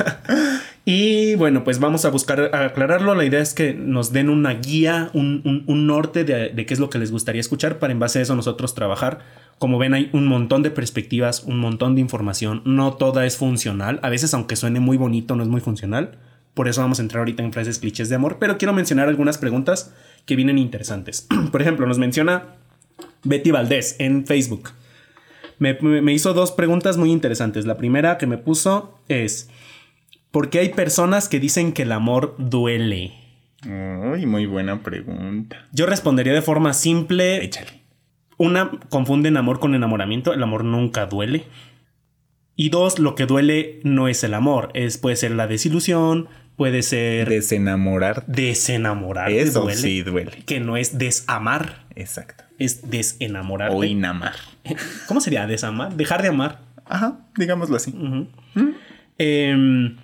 [0.84, 3.16] y bueno, pues vamos a buscar aclararlo.
[3.16, 5.42] La idea es que nos den una guía, un,
[5.88, 8.36] norte de, de qué es lo que les gustaría escuchar para en base a eso
[8.36, 9.20] nosotros trabajar
[9.60, 12.62] como ven, hay un montón de perspectivas, un montón de información.
[12.66, 14.00] No toda es funcional.
[14.04, 16.18] A veces, aunque suene muy bonito, no es muy funcional.
[16.54, 18.38] Por eso vamos a entrar ahorita en frases clichés de amor.
[18.40, 19.94] Pero quiero mencionar algunas preguntas
[20.26, 21.28] que vienen interesantes.
[21.52, 22.56] Por ejemplo, nos menciona
[23.24, 24.70] Betty Valdés en Facebook.
[25.60, 27.66] Me, hizo dos preguntas muy interesantes.
[27.66, 29.50] La primera que me puso es:
[30.32, 33.14] ¿Por qué hay personas que dicen que el amor duele?
[33.66, 35.68] Uy, muy buena pregunta.
[35.74, 37.44] Yo respondería de forma simple.
[37.44, 37.79] Échale.
[38.40, 40.34] Una, confunden amor con enamoramiento.
[40.34, 41.44] El amor nunca duele.
[42.56, 44.72] Y dos, lo que duele no es el amor.
[44.74, 47.28] Es, puede ser la desilusión, puede ser.
[47.28, 48.26] Desenamorar.
[48.28, 49.30] Desenamorar.
[49.30, 50.44] Eso duele, sí duele.
[50.46, 51.86] Que no es desamar.
[51.96, 52.46] Exacto.
[52.58, 53.72] Es desenamorar.
[53.74, 54.36] O inamar.
[55.10, 55.98] ¿Cómo sería desamar?
[55.98, 56.62] Dejar de amar.
[56.86, 57.94] Ajá, digámoslo así.
[59.18, 59.98] Em,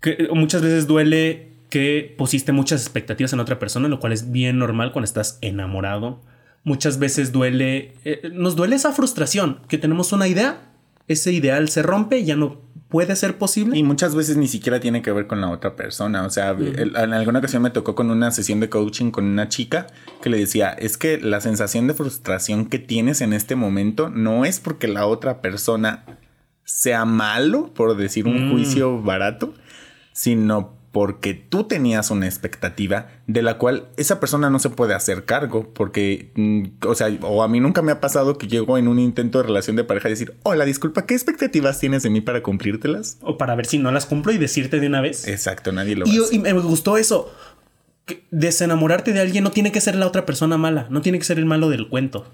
[0.00, 4.58] que muchas veces duele que pusiste muchas expectativas en otra persona, lo cual es bien
[4.58, 6.28] normal cuando estás enamorado
[6.64, 10.72] muchas veces duele, eh, nos duele esa frustración, que tenemos una idea,
[11.08, 13.78] ese ideal se rompe, ya no puede ser posible.
[13.78, 16.24] Y muchas veces ni siquiera tiene que ver con la otra persona.
[16.24, 19.86] O sea, en alguna ocasión me tocó con una sesión de coaching con una chica
[20.20, 24.44] que le decía, es que la sensación de frustración que tienes en este momento no
[24.44, 26.04] es porque la otra persona
[26.64, 28.52] sea malo, por decir un mm.
[28.52, 29.54] juicio barato,
[30.12, 35.24] sino porque tú tenías una expectativa de la cual esa persona no se puede hacer
[35.24, 38.88] cargo, porque, mm, o sea, o a mí nunca me ha pasado que llego en
[38.88, 42.20] un intento de relación de pareja y decir, hola, disculpa, ¿qué expectativas tienes de mí
[42.20, 43.18] para cumplírtelas?
[43.22, 45.28] O para ver si no las cumplo y decirte de una vez.
[45.28, 47.32] Exacto, nadie lo y, y me gustó eso.
[48.32, 51.38] desenamorarte de alguien no tiene que ser la otra persona mala, no tiene que ser
[51.38, 52.26] el malo del cuento.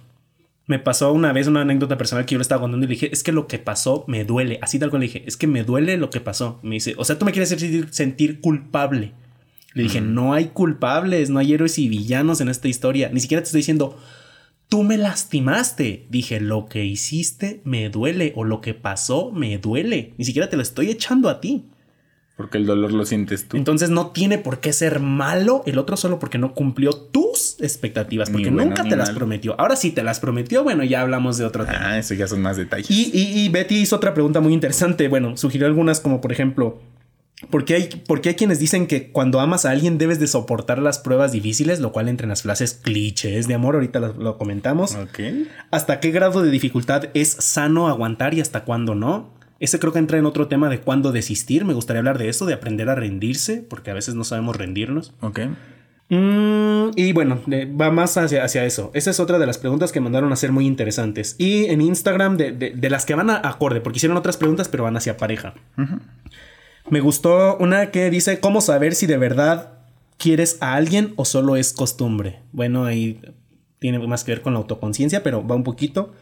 [0.66, 3.12] Me pasó una vez una anécdota personal que yo le estaba contando y le dije,
[3.12, 4.58] es que lo que pasó me duele.
[4.62, 6.58] Así tal cual le dije, es que me duele lo que pasó.
[6.62, 9.12] Me dice, o sea, tú me quieres sentir, sentir culpable.
[9.74, 13.10] Le dije, no hay culpables, no hay héroes y villanos en esta historia.
[13.12, 13.98] Ni siquiera te estoy diciendo,
[14.68, 16.06] tú me lastimaste.
[16.08, 20.14] Dije, lo que hiciste me duele o lo que pasó me duele.
[20.16, 21.66] Ni siquiera te lo estoy echando a ti.
[22.36, 23.56] Porque el dolor lo sientes tú.
[23.56, 28.28] Entonces no tiene por qué ser malo el otro solo porque no cumplió tus expectativas,
[28.28, 29.58] porque nunca te las prometió.
[29.58, 31.92] Ahora sí te las prometió, bueno, ya hablamos de otro tema.
[31.92, 32.90] Ah, eso ya son más detalles.
[32.90, 35.08] Y, Betty hizo otra pregunta muy interesante.
[35.08, 36.78] Bueno, sugirió algunas como por ejemplo,
[37.48, 40.98] ¿por qué, hay, hay quienes dicen que cuando amas a alguien debes de soportar las
[40.98, 44.94] pruebas difíciles, lo cual entre las frases clichés de amor, ahorita lo, lo comentamos.
[44.94, 45.20] Ok.
[45.70, 49.35] ¿Hasta qué grado de dificultad es sano aguantar y hasta cuándo no?
[49.58, 51.64] Ese creo que entra en otro tema de cuándo desistir.
[51.64, 55.14] Me gustaría hablar de eso, de aprender a rendirse, porque a veces no sabemos rendirnos.
[55.20, 55.40] Ok.
[56.08, 58.90] Mm, y bueno, va más hacia, hacia, eso.
[58.94, 61.34] Esa es otra de las preguntas que mandaron a ser muy interesantes.
[61.38, 64.96] Y en Instagram, de, las que van a acorde, porque hicieron otras preguntas, pero van
[64.96, 65.54] hacia pareja.
[66.88, 69.72] Me gustó una que dice: ¿Cómo saber si de verdad
[70.16, 72.40] quieres a alguien o solo es costumbre?
[72.52, 73.20] Bueno, ahí
[73.80, 76.12] tiene más que ver con la autoconciencia, pero va un poquito.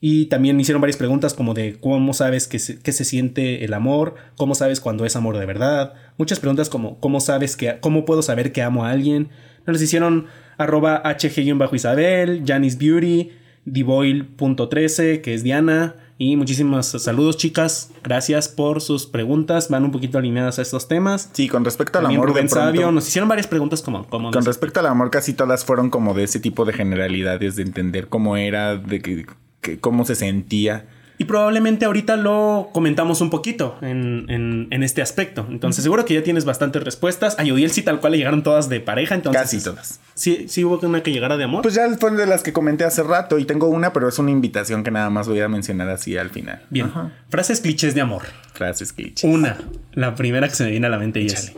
[0.00, 4.14] Y también hicieron varias preguntas como de cómo sabes que se, se, siente el amor,
[4.36, 5.94] cómo sabes cuando es amor de verdad.
[6.18, 9.30] Muchas preguntas como cómo sabes que, cómo puedo saber que amo a alguien.
[9.66, 10.26] Nos hicieron
[10.58, 13.32] arroba hg-isabel, Janice Beauty,
[13.64, 15.96] divoil.13, que es Diana.
[16.18, 17.90] Y muchísimos saludos, chicas.
[18.02, 19.68] Gracias por sus preguntas.
[19.68, 21.28] Van un poquito alineadas a estos temas.
[21.32, 22.28] Sí, con respecto al amor.
[22.28, 22.90] Rubén Sabio.
[22.90, 24.06] Nos hicieron varias preguntas como.
[24.06, 27.62] como con respecto al amor, casi todas fueron como de ese tipo de generalidades, de
[27.62, 29.26] entender cómo era, de que
[29.80, 30.86] cómo se sentía.
[31.18, 35.46] Y probablemente ahorita lo comentamos un poquito en, este aspecto.
[35.48, 37.38] Entonces, seguro que ya tienes bastantes respuestas.
[37.38, 39.14] A Yudiel sí, tal cual le llegaron todas de pareja.
[39.14, 40.00] Entonces, Casi todas.
[40.14, 41.62] Sí, sí hubo una que llegara de amor.
[41.62, 43.38] Pues ya fue de las que comenté hace rato.
[43.38, 46.30] Y tengo una, pero es una invitación que nada más voy a mencionar así al
[46.30, 46.62] final.
[46.68, 46.92] Bien.
[47.30, 48.24] Frases clichés de amor.
[48.52, 49.24] Frases clichés.
[49.24, 49.56] Una.
[49.92, 51.54] La primera que se me viene a la mente y es.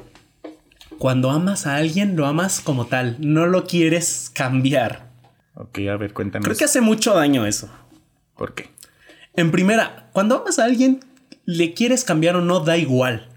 [0.98, 3.16] Cuando amas a alguien, lo amas como tal.
[3.18, 5.08] No lo quieres cambiar.
[5.54, 6.44] Ok, a ver, cuéntame.
[6.44, 7.68] Creo que hace mucho daño eso.
[8.38, 8.70] ¿Por qué?
[9.34, 11.00] En primera, cuando amas a alguien,
[11.44, 13.28] le quieres cambiar o no, da igual.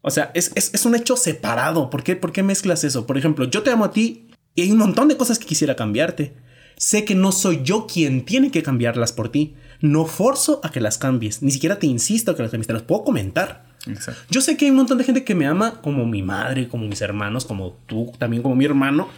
[0.00, 1.90] O sea, es, un hecho separado.
[1.90, 2.16] ¿Por qué?
[2.16, 3.06] ¿Por qué mezclas eso?
[3.06, 5.76] Por ejemplo, yo te amo a ti y hay un montón de cosas que quisiera
[5.76, 6.34] cambiarte.
[6.76, 9.56] Sé que no soy yo quien tiene que cambiarlas por ti.
[9.80, 11.42] No forzo a que las cambies.
[11.42, 12.68] Ni siquiera te insisto a que las cambies.
[12.68, 13.66] Te las puedo comentar.
[13.86, 14.22] Exacto.
[14.30, 16.86] Yo sé que hay un montón de gente que me ama como mi madre, como
[16.86, 19.08] mis hermanos, como tú, también como mi hermano.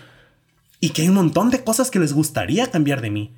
[0.81, 3.35] Y que hay un montón de cosas que les gustaría cambiar de mí.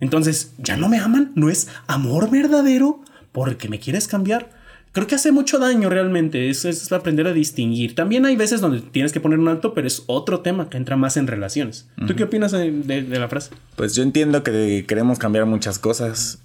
[0.00, 1.32] Entonces, ¿ya no me aman?
[1.34, 3.00] ¿No es amor verdadero?
[3.32, 4.50] Porque me quieres cambiar.
[4.92, 6.48] Creo que hace mucho daño realmente.
[6.48, 7.94] Es, es aprender a distinguir.
[7.94, 10.96] También hay veces donde tienes que poner un alto, pero es otro tema que entra
[10.96, 11.86] más en relaciones.
[12.06, 13.50] ¿Tú qué opinas de la frase?
[13.76, 16.40] Pues yo entiendo que queremos cambiar muchas cosas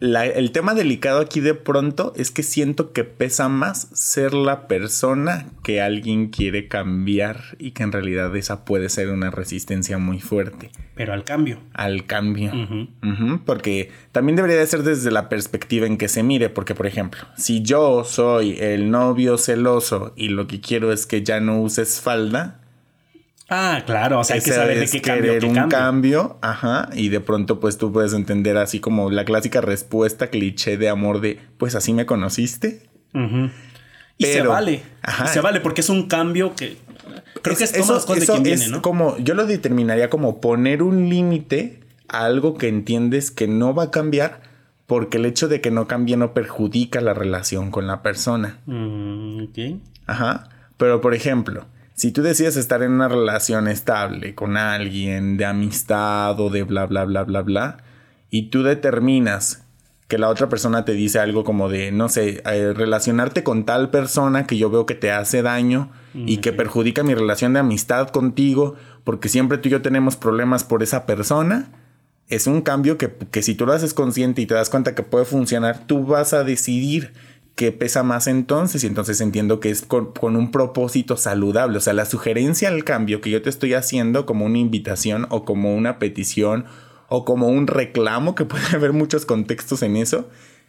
[0.00, 5.46] el tema delicado aquí de pronto es que siento que pesa más ser la persona
[5.62, 10.70] que alguien quiere cambiar y que en realidad esa puede ser una resistencia muy fuerte.
[10.94, 11.58] Pero al cambio.
[11.72, 12.52] Al cambio.
[13.44, 17.22] porque también debería de ser desde la perspectiva en que se mire, porque por ejemplo,
[17.36, 22.00] si yo soy el novio celoso y lo que quiero es que ya no uses
[22.00, 22.60] falda,
[23.48, 25.34] Ah, claro, o sea, hay que saber de qué cambio.
[25.48, 30.28] un cambio, ajá, y de pronto pues tú puedes entender así como la clásica respuesta
[30.28, 32.88] cliché de amor de, pues así me conociste.
[34.16, 34.82] Y se vale.
[35.02, 35.26] Ajá.
[35.26, 36.78] se vale porque es un cambio que
[37.42, 38.82] creo que es eso, las cosas de quien viene, ¿no?
[38.82, 43.84] Como yo lo determinaría como poner un límite a algo que entiendes que no va
[43.84, 44.42] a cambiar
[44.86, 48.58] porque el hecho de que no cambie no perjudica la relación con la persona.
[48.66, 49.44] Mm.
[50.06, 50.48] Ajá.
[50.76, 56.38] Pero por ejemplo, si tú decides estar en una relación estable con alguien de amistad
[56.40, 57.76] o de bla, bla, bla, bla, bla,
[58.30, 59.64] y tú determinas
[60.08, 63.90] que la otra persona te dice algo como de, no sé, eh, relacionarte con tal
[63.90, 68.08] persona que yo veo que te hace daño y que perjudica mi relación de amistad
[68.10, 71.72] contigo, porque siempre tú y yo tenemos problemas por esa persona,
[72.28, 75.02] es un cambio que, que si tú lo haces consciente y te das cuenta que
[75.02, 77.12] puede funcionar, tú vas a decidir
[77.54, 81.78] que pesa más entonces y entonces entiendo que es con, un propósito saludable.
[81.78, 85.44] O sea, la sugerencia al cambio que yo te estoy haciendo como una invitación o
[85.44, 86.64] como una petición
[87.08, 90.28] o como un reclamo, que puede haber muchos contextos en eso,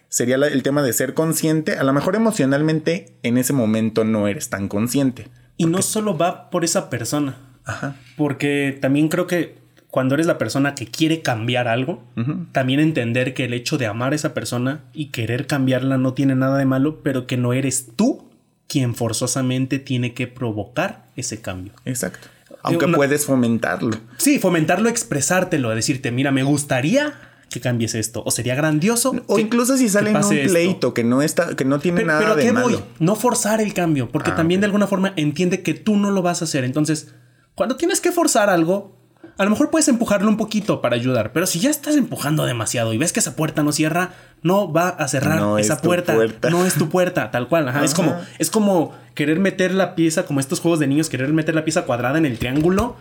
[0.09, 1.77] sería el tema de ser consciente.
[1.77, 6.49] A lo mejor emocionalmente en ese momento no eres tan consciente, Y no solo va
[6.51, 7.57] por esa persona.
[7.63, 7.95] Ajá.
[8.15, 9.64] Porque también creo que
[9.95, 12.03] cuando eres la persona que quiere cambiar algo,
[12.51, 16.35] también entender que el hecho de amar a esa persona y querer cambiarla no tiene
[16.35, 18.27] nada de malo, pero que no eres tú
[18.67, 21.71] quien forzosamente tiene que provocar ese cambio.
[21.85, 22.27] Exacto.
[22.61, 23.95] Aunque puedes fomentarlo.
[24.17, 27.13] Sí, fomentarlo, expresártelo, decirte, mira, me gustaría
[27.49, 28.21] que cambies esto.
[28.25, 29.15] O sería grandioso.
[29.27, 32.35] O incluso si sale en un pleito que no está, que no tiene nada pero
[32.35, 32.67] de malo.
[32.67, 32.79] Voy?
[32.99, 36.21] No forzar el cambio, porque ah, también de alguna forma entiende que tú no lo
[36.21, 36.65] vas a hacer.
[36.65, 37.13] Entonces,
[37.55, 39.04] cuando tienes que forzar algo,
[39.37, 42.93] a lo mejor puedes empujarlo un poquito para ayudar, pero si ya estás empujando demasiado
[42.93, 46.15] y ves que esa puerta no cierra, no va a cerrar esa puerta,
[46.49, 47.73] No es tu puerta, tal cual.
[47.83, 51.55] Es como, es como querer meter la pieza, como estos juegos de niños, querer meter
[51.55, 52.95] la pieza cuadrada en el triángulo.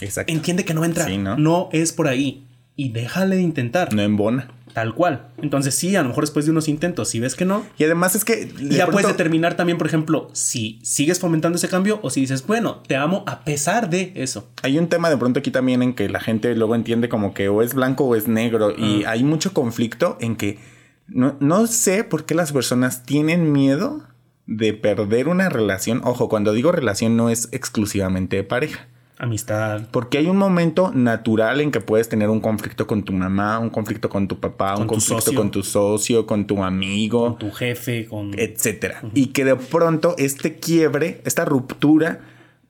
[0.00, 0.32] Exacto.
[0.32, 1.08] Entiende que no entra.
[1.08, 1.36] ¿no?
[1.36, 2.46] no es por ahí.
[2.76, 3.94] Y déjale de intentar.
[3.94, 4.48] No embona.
[4.74, 5.28] Tal cual.
[5.40, 7.64] Entonces sí, a lo mejor después de unos intentos, si ves que no.
[7.78, 8.52] Y además es que...
[8.60, 12.82] ya puedes determinar también, por ejemplo, si sigues fomentando ese cambio o si dices, bueno,
[12.86, 14.48] te amo a pesar de eso.
[14.64, 17.48] Hay un tema de pronto aquí también en que la gente luego entiende como que
[17.48, 20.58] o es blanco o es negro y hay mucho conflicto en que
[21.06, 24.02] no, no sé por qué las personas tienen miedo
[24.46, 26.00] de perder una relación.
[26.02, 28.88] Ojo, cuando digo relación no es exclusivamente de pareja
[29.18, 29.82] amistad.
[29.90, 33.70] Porque hay un momento natural en que puedes tener un conflicto con tu mamá, un
[33.70, 38.06] conflicto con tu papá, un conflicto con tu socio, con tu amigo, con tu jefe,
[38.06, 39.02] con etcétera.
[39.14, 42.20] Y que de pronto este quiebre, esta ruptura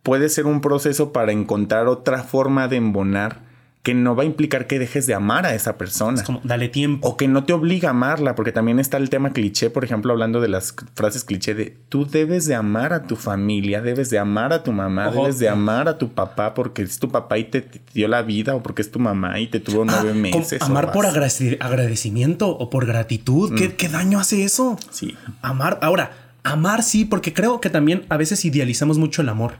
[0.03, 3.54] puede ser un proceso para encontrar otra forma de embonar
[3.85, 6.18] que no va a implicar que dejes de amar a esa persona.
[6.18, 7.07] Es como, dale tiempo.
[7.07, 10.11] O que no te obliga a amarla, porque también está el tema cliché, por ejemplo,
[10.11, 14.18] hablando de las frases cliché de tú debes de amar a tu familia, debes de
[14.18, 17.45] amar a tu mamá, debes de amar a tu papá porque es tu papá y
[17.45, 20.62] te, dio la vida, o porque es tu mamá y te tuvo ah, nueve meses.
[20.62, 23.55] Amar por agradecimiento o por gratitud.
[23.55, 23.72] ¿Qué, mm.
[23.72, 24.78] ¿Qué daño hace eso?
[24.89, 25.14] Sí.
[25.43, 26.11] Amar, ahora,
[26.43, 29.59] amar sí, porque creo que también a veces idealizamos mucho el amor.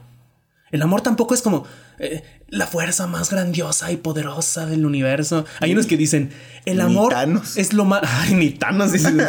[0.71, 1.65] El amor tampoco es como
[1.99, 5.45] eh, la fuerza más grandiosa y poderosa del universo.
[5.59, 6.31] Hay unos que dicen,
[6.65, 7.13] el amor
[7.55, 8.01] es lo más...
[8.03, 9.21] Ay, ni Thanos dicen...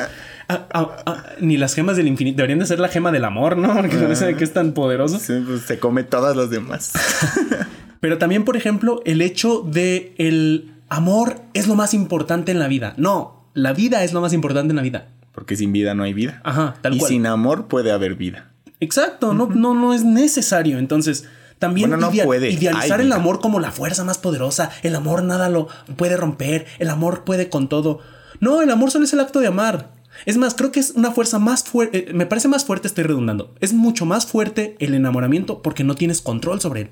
[0.49, 2.37] Ah, ah, ah, ni las gemas del infinito.
[2.37, 3.75] Deberían de ser la gema del amor, ¿no?
[3.75, 5.19] Porque no sé de qué es tan poderoso.
[5.45, 6.93] pues se come todas las demás.
[8.01, 12.69] Pero también, por ejemplo, el hecho de el amor es lo más importante en la
[12.69, 12.95] vida.
[12.97, 15.09] No, la vida es lo más importante en la vida.
[15.33, 16.41] Porque sin vida no hay vida.
[16.45, 18.53] Ajá, tal y sin amor puede haber vida.
[18.81, 20.79] Exacto, no, no, no es necesario.
[20.79, 21.25] Entonces,
[21.59, 22.51] también no puede.
[22.51, 24.71] idealizar el amor como la fuerza más poderosa.
[24.83, 26.67] El amor nada lo puede romper.
[26.79, 28.01] El amor puede con todo.
[28.41, 29.97] No, el amor solo es el acto de amar.
[30.25, 32.11] Es más, creo que es una fuerza más fuerte.
[32.11, 33.55] Eh, me parece más fuerte, estoy redundando.
[33.61, 36.91] Es mucho más fuerte el enamoramiento porque no tienes control sobre él.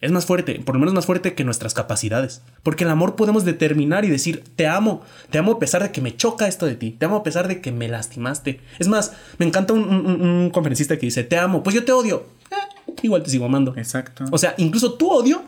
[0.00, 2.42] Es más fuerte, por lo menos más fuerte que nuestras capacidades.
[2.62, 6.00] Porque el amor podemos determinar y decir, te amo, te amo a pesar de que
[6.00, 8.60] me choca esto de ti, te amo a pesar de que me lastimaste.
[8.78, 12.26] Es más, me encanta un, conferencista que dice, te amo, pues yo te odio.
[12.50, 13.74] Eh, igual te sigo amando.
[13.76, 14.24] Exacto.
[14.30, 15.42] O sea, incluso tu odio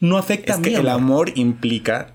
[0.00, 0.68] no afecta a mí.
[0.68, 2.12] Que el amor implica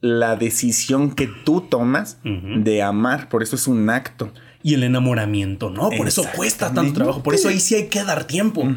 [0.00, 4.32] la decisión que tú tomas de amar, por eso es un acto
[4.62, 5.88] y el enamoramiento, ¿no?
[5.90, 8.68] Por eso cuesta tanto trabajo, por eso ahí sí hay que dar tiempo.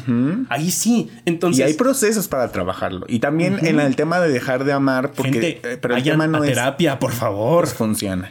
[0.48, 1.10] Ahí sí.
[1.26, 3.04] Entonces, y hay procesos para trabajarlo.
[3.08, 6.40] Y también en el tema de dejar de amar, porque eh, pero el tema no
[6.40, 7.64] terapia, por favor.
[7.64, 8.30] Pues funciona.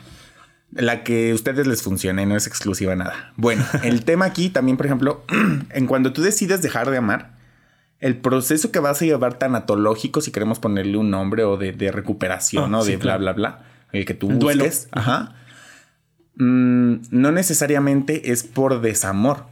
[0.72, 3.32] La que a ustedes les funcione, no es exclusiva nada.
[3.36, 5.24] Bueno, el tema aquí también, por ejemplo,
[5.70, 7.34] en cuando tú decides dejar de amar,
[8.00, 12.74] el proceso que vas a llevar tanatológico, si queremos ponerle un nombre, o de, recuperación,
[12.74, 13.60] o ah, de bla, bla, bla,
[13.92, 15.36] el que tú busques, ajá
[16.36, 19.46] Mm, no necesariamente es por desamor,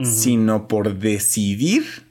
[0.00, 2.06] sino por decidir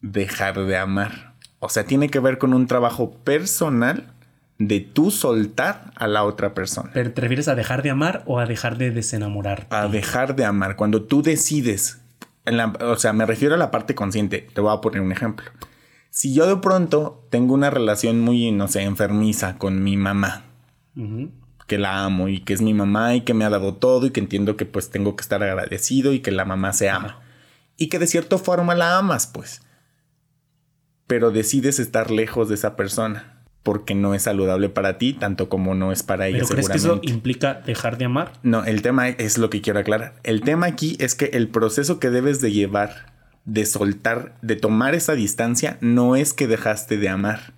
[0.00, 1.34] dejar de amar.
[1.58, 4.12] O sea, tiene que ver con un trabajo personal
[4.58, 6.90] de tú soltar a la otra persona.
[6.94, 9.66] ¿Pero te refieres a dejar de amar o a dejar de desenamorar?
[9.70, 10.76] A dejar de amar.
[10.76, 12.00] Cuando tú decides,
[12.80, 14.46] o sea, me refiero a la parte consciente.
[14.54, 15.50] Te voy a poner un ejemplo.
[16.10, 20.44] Si yo de pronto tengo una relación muy, no sé, enfermiza con mi mamá,
[21.66, 24.10] que la amo y que es mi mamá y que me ha dado todo y
[24.10, 27.20] que entiendo que pues tengo que estar agradecido y que la mamá se ama.
[27.76, 29.62] Y que de cierta forma la amas, pues.
[31.06, 33.36] Pero decides estar lejos de esa persona
[33.66, 36.38] porque no es saludable para ti, tanto como no es para ella.
[36.38, 38.34] ¿Pero crees que eso implica dejar de amar?
[38.44, 40.14] No, el tema es lo que quiero aclarar.
[40.22, 43.12] El tema aquí es que el proceso que debes de llevar,
[43.44, 47.54] de soltar, de tomar esa distancia, no es que dejaste de amar.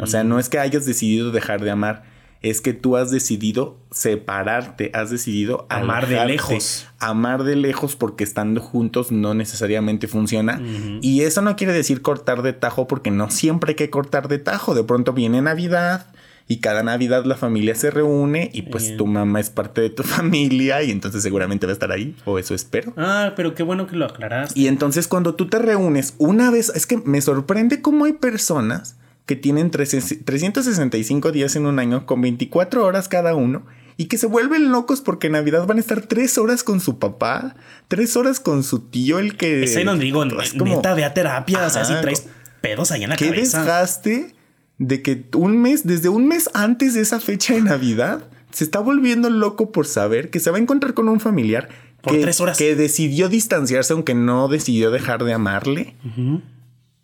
[0.00, 2.02] O sea, no es que hayas decidido dejar de amar,
[2.42, 6.88] es que tú has decidido separarte, has decidido amar de lejos.
[6.98, 10.60] Amar de lejos porque estando juntos no necesariamente funciona.
[11.00, 14.38] Y eso no quiere decir cortar de tajo porque no siempre hay que cortar de
[14.38, 14.74] tajo.
[14.74, 16.06] De pronto viene Navidad
[16.48, 20.02] y cada Navidad la familia se reúne y pues tu mamá es parte de tu
[20.02, 22.92] familia y entonces seguramente va a estar ahí, o eso espero.
[22.96, 24.58] Ah, pero qué bueno que lo aclaraste.
[24.58, 28.96] Y entonces cuando tú te reúnes una vez, es que me sorprende cómo hay personas
[29.26, 33.64] que tienen 365 días en un año con 24 horas cada uno
[33.96, 36.98] y que se vuelven locos porque en Navidad van a estar tres horas con su
[36.98, 37.54] papá,
[37.88, 39.62] tres horas con su tío, el que...
[39.62, 42.26] Es ahí donde digo, es como, neta, ve a terapia, o sea, si traes
[42.60, 43.58] pedos ahí en la ¿qué cabeza.
[43.58, 44.34] ¿Qué desgaste
[44.78, 48.80] de que un mes, desde un mes antes de esa fecha de Navidad, se está
[48.80, 51.68] volviendo loco por saber que se va a encontrar con un familiar
[52.02, 52.58] por que, tres horas.
[52.58, 55.94] que decidió distanciarse aunque no decidió dejar de amarle?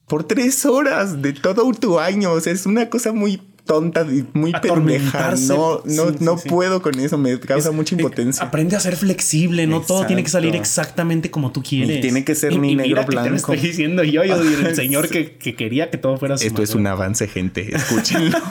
[0.08, 4.24] Por tres horas de todo tu año, o sea, es una cosa muy tonta y
[4.32, 5.34] muy pendeja.
[5.46, 8.42] No, no, no puedo con eso, me causa mucha eh, impotencia.
[8.42, 11.98] aprende a ser flexible, no todo tiene que salir exactamente como tú quieres.
[11.98, 13.24] Y tiene que ser ni negro blanco.
[13.24, 16.62] Te lo estoy diciendo yo, yo el señor que, que, quería que todo fuera Esto
[16.62, 17.76] es un avance, gente.
[17.76, 18.38] Escúchenlo.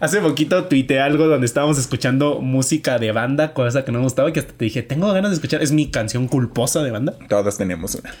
[0.00, 4.32] Hace poquito tuiteé algo donde estábamos escuchando música de banda, cosa que no me gustaba,
[4.32, 7.16] que hasta te dije, tengo ganas de escuchar, es mi canción culposa de banda.
[7.28, 8.14] Todos tenemos una.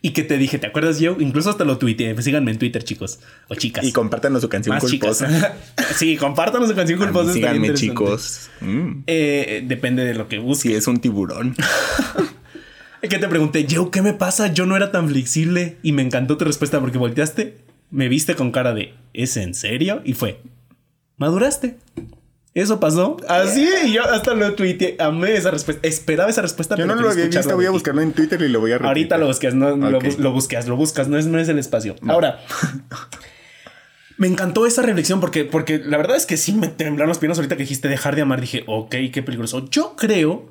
[0.00, 1.16] Y que te dije, ¿te acuerdas yo?
[1.18, 2.20] Incluso hasta lo tuiteé.
[2.22, 3.18] Síganme en Twitter, chicos.
[3.48, 3.84] O chicas.
[3.84, 5.56] Y compártanos su canción culposa.
[5.96, 7.32] sí, compártanos su canción culposa.
[7.32, 8.48] síganme, chicos.
[8.60, 9.02] Mm.
[9.08, 10.70] Eh, depende de lo que busques.
[10.70, 11.56] Si es un tiburón.
[13.08, 14.52] que te pregunté, yo, ¿qué me pasa?
[14.52, 15.78] Yo no era tan flexible.
[15.82, 17.58] Y me encantó tu respuesta porque volteaste,
[17.90, 20.02] me viste con cara de, ¿es en serio?
[20.04, 20.40] Y fue,
[21.16, 21.76] maduraste.
[22.58, 23.16] Eso pasó.
[23.28, 24.96] Así, y yo hasta lo tuiteé.
[24.98, 25.86] Amé esa respuesta.
[25.86, 26.74] Esperaba esa respuesta.
[26.74, 27.54] Yo no lo había visto.
[27.54, 28.88] Voy a buscarlo en Twitter y lo voy a repetir.
[28.88, 30.00] Ahorita lo buscas, no, lo,
[30.32, 31.08] buscas, lo buscas.
[31.08, 31.94] No es, no es el espacio.
[32.08, 32.40] Ahora,
[34.18, 37.38] me encantó esa reflexión porque, porque la verdad es que sí me temblaron los piernas
[37.38, 38.40] ahorita que dijiste dejar de amar.
[38.40, 39.68] Dije, ok, qué peligroso.
[39.70, 40.50] Yo creo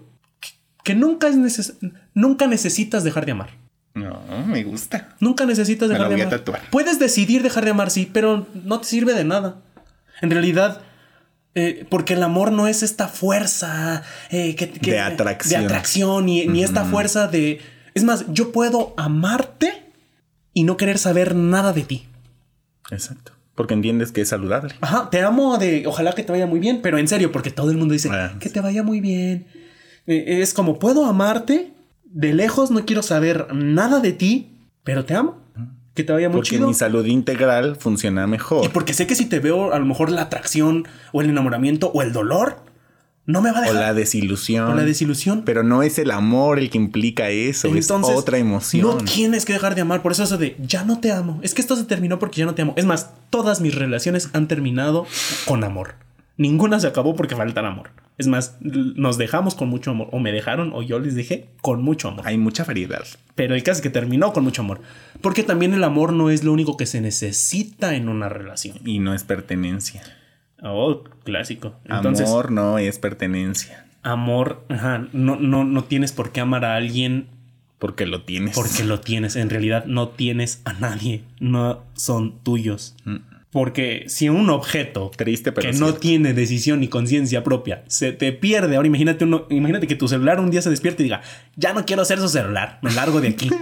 [0.84, 1.74] que, nunca, es
[2.14, 3.50] nunca necesitas dejar de amar.
[3.94, 5.10] No, me gusta.
[5.20, 6.42] Nunca necesitas dejar de amar.
[6.72, 9.58] Puedes decidir dejar de amar, sí, pero no te sirve de nada.
[10.22, 10.82] En realidad,
[11.60, 16.64] eh, porque el amor no es esta fuerza eh, que, de atracción, de atracción ni,
[16.64, 17.62] esta fuerza de...
[17.96, 19.92] Es más, yo puedo amarte
[20.54, 22.06] y no querer saber nada de ti.
[22.92, 23.32] Exacto.
[23.56, 24.76] Porque entiendes que es saludable.
[24.82, 27.72] Ajá, te amo de ojalá que te vaya muy bien, pero en serio, porque todo
[27.72, 29.48] el mundo dice ah, que te vaya muy bien.
[30.06, 35.16] Eh, es como puedo amarte de lejos, no quiero saber nada de ti, pero te
[35.16, 35.42] amo
[35.98, 38.64] que te vaya muy porque mi salud integral funciona mejor.
[38.64, 41.92] Y porque sé que si te veo a lo mejor la atracción o el enamoramiento
[41.94, 42.62] o el dolor,
[43.26, 43.76] no me va a dejar.
[43.76, 44.72] O la desilusión.
[44.72, 45.42] O la desilusión.
[45.44, 48.88] Pero no es el amor el que implica eso, es otra emoción.
[48.88, 51.40] No tienes que dejar de amar, por eso eso de ya no te amo.
[51.42, 52.74] Es que esto se terminó porque ya no te amo.
[52.78, 55.08] Es más, todas mis relaciones han terminado
[55.46, 55.96] con amor.
[56.38, 57.90] Ninguna se acabó porque falta amor.
[58.18, 60.10] Es más, nos dejamos con mucho amor.
[60.12, 62.26] O me dejaron o yo les dejé con mucho amor.
[62.28, 63.04] Hay mucha variedad.
[63.36, 64.82] Pero el caso es que terminó con mucho amor.
[65.22, 68.80] Porque también el amor no es lo único que se necesita en una relación.
[68.86, 70.02] Y no es pertenencia.
[70.64, 71.76] Oh, clásico.
[71.88, 73.86] amor no es pertenencia.
[74.02, 77.28] Amor, ajá, no, no, no tienes por qué amar a alguien.
[77.78, 78.56] Porque lo tienes.
[78.56, 79.36] Porque lo tienes.
[79.36, 81.24] En realidad no tienes a nadie.
[81.40, 82.96] No son tuyos.
[83.06, 83.18] Mm.
[83.52, 88.76] Porque si un objeto Triste, que no tiene decisión ni conciencia propia se te pierde,
[88.76, 91.22] ahora imagínate, uno, imagínate que tu celular un día se despierte y diga,
[91.56, 93.50] ya no quiero ser su celular, me largo de aquí.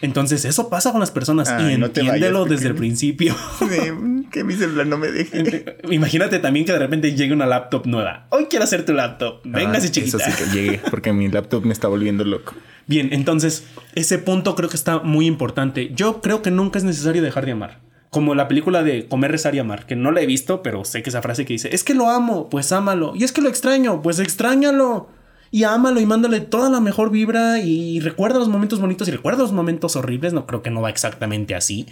[0.00, 3.34] Entonces eso pasa con las personas y entiéndelo desde el principio.
[4.30, 5.76] que mi celular no me deje.
[5.90, 8.26] Imagínate también que de repente llegue una laptop nueva.
[8.30, 9.40] Hoy quiero hacer tu laptop.
[9.44, 10.16] Véngase, ah, chiquita.
[10.16, 12.54] Eso sí que llegue, porque mi laptop me está volviendo loco.
[12.86, 15.90] Bien, entonces ese punto creo que está muy importante.
[15.94, 17.87] Yo creo que nunca es necesario dejar de amar.
[18.10, 21.02] Como la película de Comer, Rezar y Amar, que no la he visto, pero sé
[21.02, 23.12] que esa frase que dice, es que lo amo, pues ámalo.
[23.14, 25.08] Y es que lo extraño, pues extrañalo.
[25.50, 29.42] Y ámalo y mándale toda la mejor vibra y recuerda los momentos bonitos y recuerda
[29.42, 30.34] los momentos horribles.
[30.34, 31.86] No creo que no va exactamente así,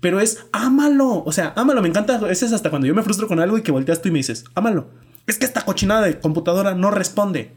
[0.00, 1.24] pero es ámalo.
[1.24, 1.82] O sea, ámalo.
[1.82, 2.20] Me encanta.
[2.30, 4.18] Ese es hasta cuando yo me frustro con algo y que volteas tú y me
[4.18, 4.86] dices, ámalo.
[5.26, 7.52] Es que esta cochinada de computadora no responde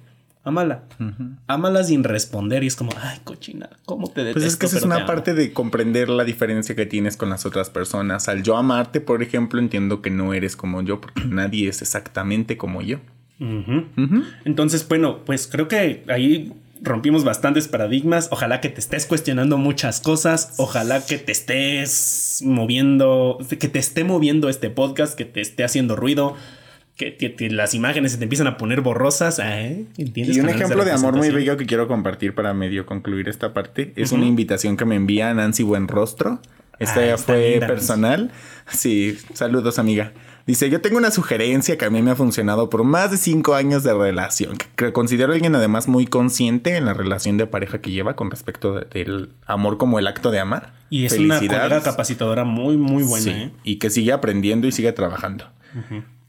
[0.45, 0.83] amala.
[1.47, 4.39] Amala sin responder y es como, ay, cochina, ¿cómo te detesto?
[4.39, 7.45] Pues es que esa es una parte de comprender la diferencia que tienes con las
[7.45, 8.29] otras personas.
[8.29, 12.57] Al yo amarte, por ejemplo, entiendo que no eres como yo porque nadie es exactamente
[12.57, 12.99] como yo.
[14.45, 18.29] Entonces, bueno, pues creo que ahí rompimos bastantes paradigmas.
[18.31, 20.53] Ojalá que te estés cuestionando muchas cosas.
[20.57, 25.95] Ojalá que te estés moviendo, que te esté moviendo este podcast, que te esté haciendo
[25.95, 26.35] ruido
[26.95, 29.39] que, las imágenes se te empiezan a poner borrosas.
[29.43, 29.85] ¿eh?
[29.97, 33.93] Y un ejemplo de amor muy bello que quiero compartir para medio concluir esta parte
[33.95, 36.39] es una invitación que me envía Nancy Buenrostro.
[36.77, 38.31] Esta ah, ya fue personal.
[38.67, 40.11] Sí, saludos amiga.
[40.45, 43.55] Dice, yo tengo una sugerencia que a mí me ha funcionado por más de cinco
[43.55, 47.81] años de relación, que considero a alguien además muy consciente en la relación de pareja
[47.81, 50.73] que lleva con respecto del amor como el acto de amar.
[50.91, 51.39] Y es una
[51.81, 53.31] capacitadora muy, muy buena.
[53.31, 53.51] ¿eh?
[53.63, 55.45] Y que sigue aprendiendo y sigue trabajando.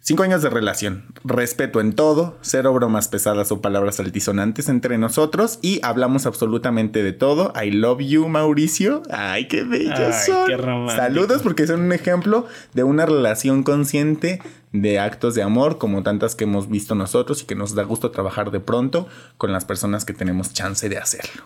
[0.08, 5.58] Cinco años de relación, respeto en todo, cero bromas pesadas o palabras altisonantes entre nosotros
[5.62, 7.52] y hablamos absolutamente de todo.
[7.60, 9.02] I love you, Mauricio.
[9.10, 10.48] Ay, qué bellos son.
[10.90, 14.40] Saludos porque son un ejemplo de una relación consciente
[14.70, 18.12] de actos de amor como tantas que hemos visto nosotros y que nos da gusto
[18.12, 21.42] trabajar de pronto con las personas que tenemos chance de hacerlo.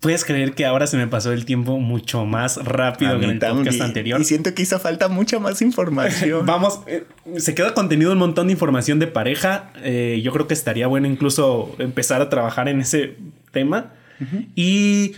[0.00, 3.38] Puedes creer que ahora se me pasó el tiempo mucho más rápido que en el
[3.38, 4.20] podcast anterior.
[4.20, 6.46] Y siento que hizo falta mucha más información.
[6.46, 7.04] Vamos, eh,
[7.36, 9.70] se queda contenido un montón de información de pareja.
[9.82, 13.16] Eh, yo creo que estaría bueno incluso empezar a trabajar en ese
[13.50, 13.92] tema.
[14.54, 15.14] Y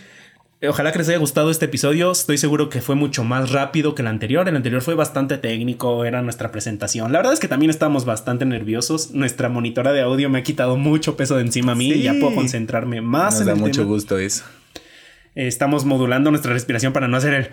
[0.67, 2.11] ojalá que les haya gustado este episodio.
[2.11, 4.49] Estoy seguro que fue mucho más rápido que el anterior.
[4.49, 7.13] El anterior fue bastante técnico, era nuestra presentación.
[7.13, 9.11] La verdad es que también estábamos bastante nerviosos.
[9.11, 12.15] Nuestra monitora de audio me ha quitado mucho peso de encima a mí y ya
[12.19, 14.45] puedo concentrarme más Nos da mucho gusto eso
[15.35, 17.49] estamos modulando nuestra respiración para no hacer el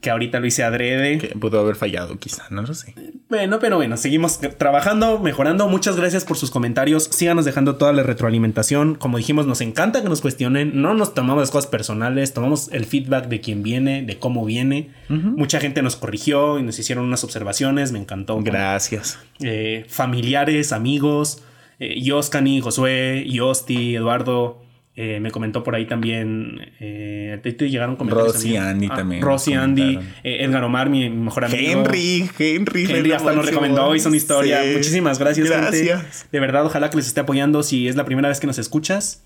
[0.00, 1.18] que ahorita lo hice adrede.
[1.18, 2.94] Que pudo haber fallado quizá, no lo sé.
[3.28, 5.68] Bueno, pero bueno, seguimos trabajando, mejorando.
[5.68, 7.04] Muchas gracias por sus comentarios.
[7.04, 8.94] Síganos dejando toda la retroalimentación.
[8.94, 10.80] Como dijimos, nos encanta que nos cuestionen.
[10.80, 14.90] No nos tomamos las cosas personales, tomamos el feedback de quién viene, de cómo viene.
[15.08, 17.92] Mucha gente nos corrigió y nos hicieron unas observaciones.
[17.92, 18.38] Me encantó.
[18.42, 19.18] Gracias.
[19.40, 21.42] Eh, familiares, amigos.
[21.78, 24.65] Eh, Yoskani, Josué, Yosti, Eduardo.
[24.98, 26.72] Eh, me comentó por ahí también.
[26.80, 28.34] Eh, te, llegaron comentarios.
[28.34, 29.20] Rosy Andy ah, también.
[29.20, 29.98] Rosy Andy.
[30.24, 31.60] Eh, Edgar Omar, mi mejor amigo.
[31.62, 32.86] Henry, Henry.
[32.90, 34.62] Henry hasta nos recomendó, hizo una historia.
[34.72, 36.26] Muchísimas gracias, gracias.
[36.32, 39.22] De verdad, ojalá que les esté apoyando si es la primera vez que nos escuchas.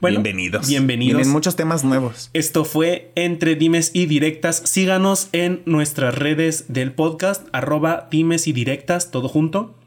[0.00, 0.66] Bueno, bienvenidos.
[0.66, 1.18] Bienvenidos.
[1.18, 2.30] Tienen muchos temas nuevos.
[2.32, 4.56] Esto fue Entre Dimes y Directas.
[4.64, 9.78] Síganos en nuestras redes del podcast, arroba Dimes y Directas, todo junto.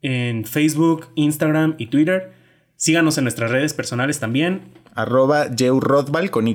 [0.00, 2.37] En Facebook, Instagram y Twitter.
[2.78, 4.60] Síganos en nuestras redes personales también.
[4.94, 6.54] Arroba Rodval con Y.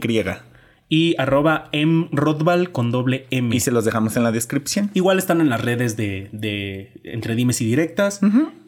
[0.88, 3.54] Y arroba mrodval con doble M.
[3.54, 4.90] Y se los dejamos en la descripción.
[4.94, 8.22] Igual están en las redes de, de Entre Dimes y Directas.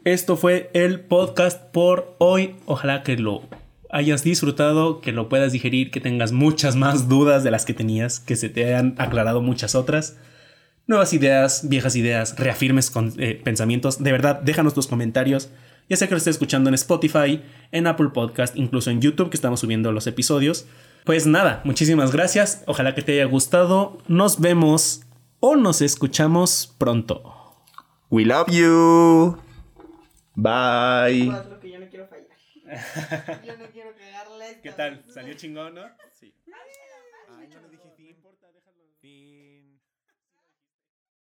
[0.04, 2.56] Esto fue el podcast por hoy.
[2.66, 3.44] Ojalá que lo
[3.90, 8.20] hayas disfrutado, que lo puedas digerir, que tengas muchas más dudas de las que tenías,
[8.20, 10.18] que se te hayan aclarado muchas otras.
[10.86, 14.02] Nuevas ideas, viejas ideas, reafirmes con, eh, pensamientos.
[14.02, 15.48] De verdad, déjanos tus comentarios.
[15.88, 19.36] Ya sea que lo estés escuchando en Spotify, en Apple Podcast, incluso en YouTube, que
[19.36, 20.66] estamos subiendo los episodios.
[21.04, 22.64] Pues nada, muchísimas gracias.
[22.66, 23.98] Ojalá que te haya gustado.
[24.08, 25.02] Nos vemos
[25.38, 27.22] o nos escuchamos pronto.
[28.10, 29.38] We love you.
[30.34, 31.32] Bye.
[34.62, 35.02] ¿Qué tal?
[35.08, 35.82] ¿Salió chingón, no?
[36.18, 36.34] Sí.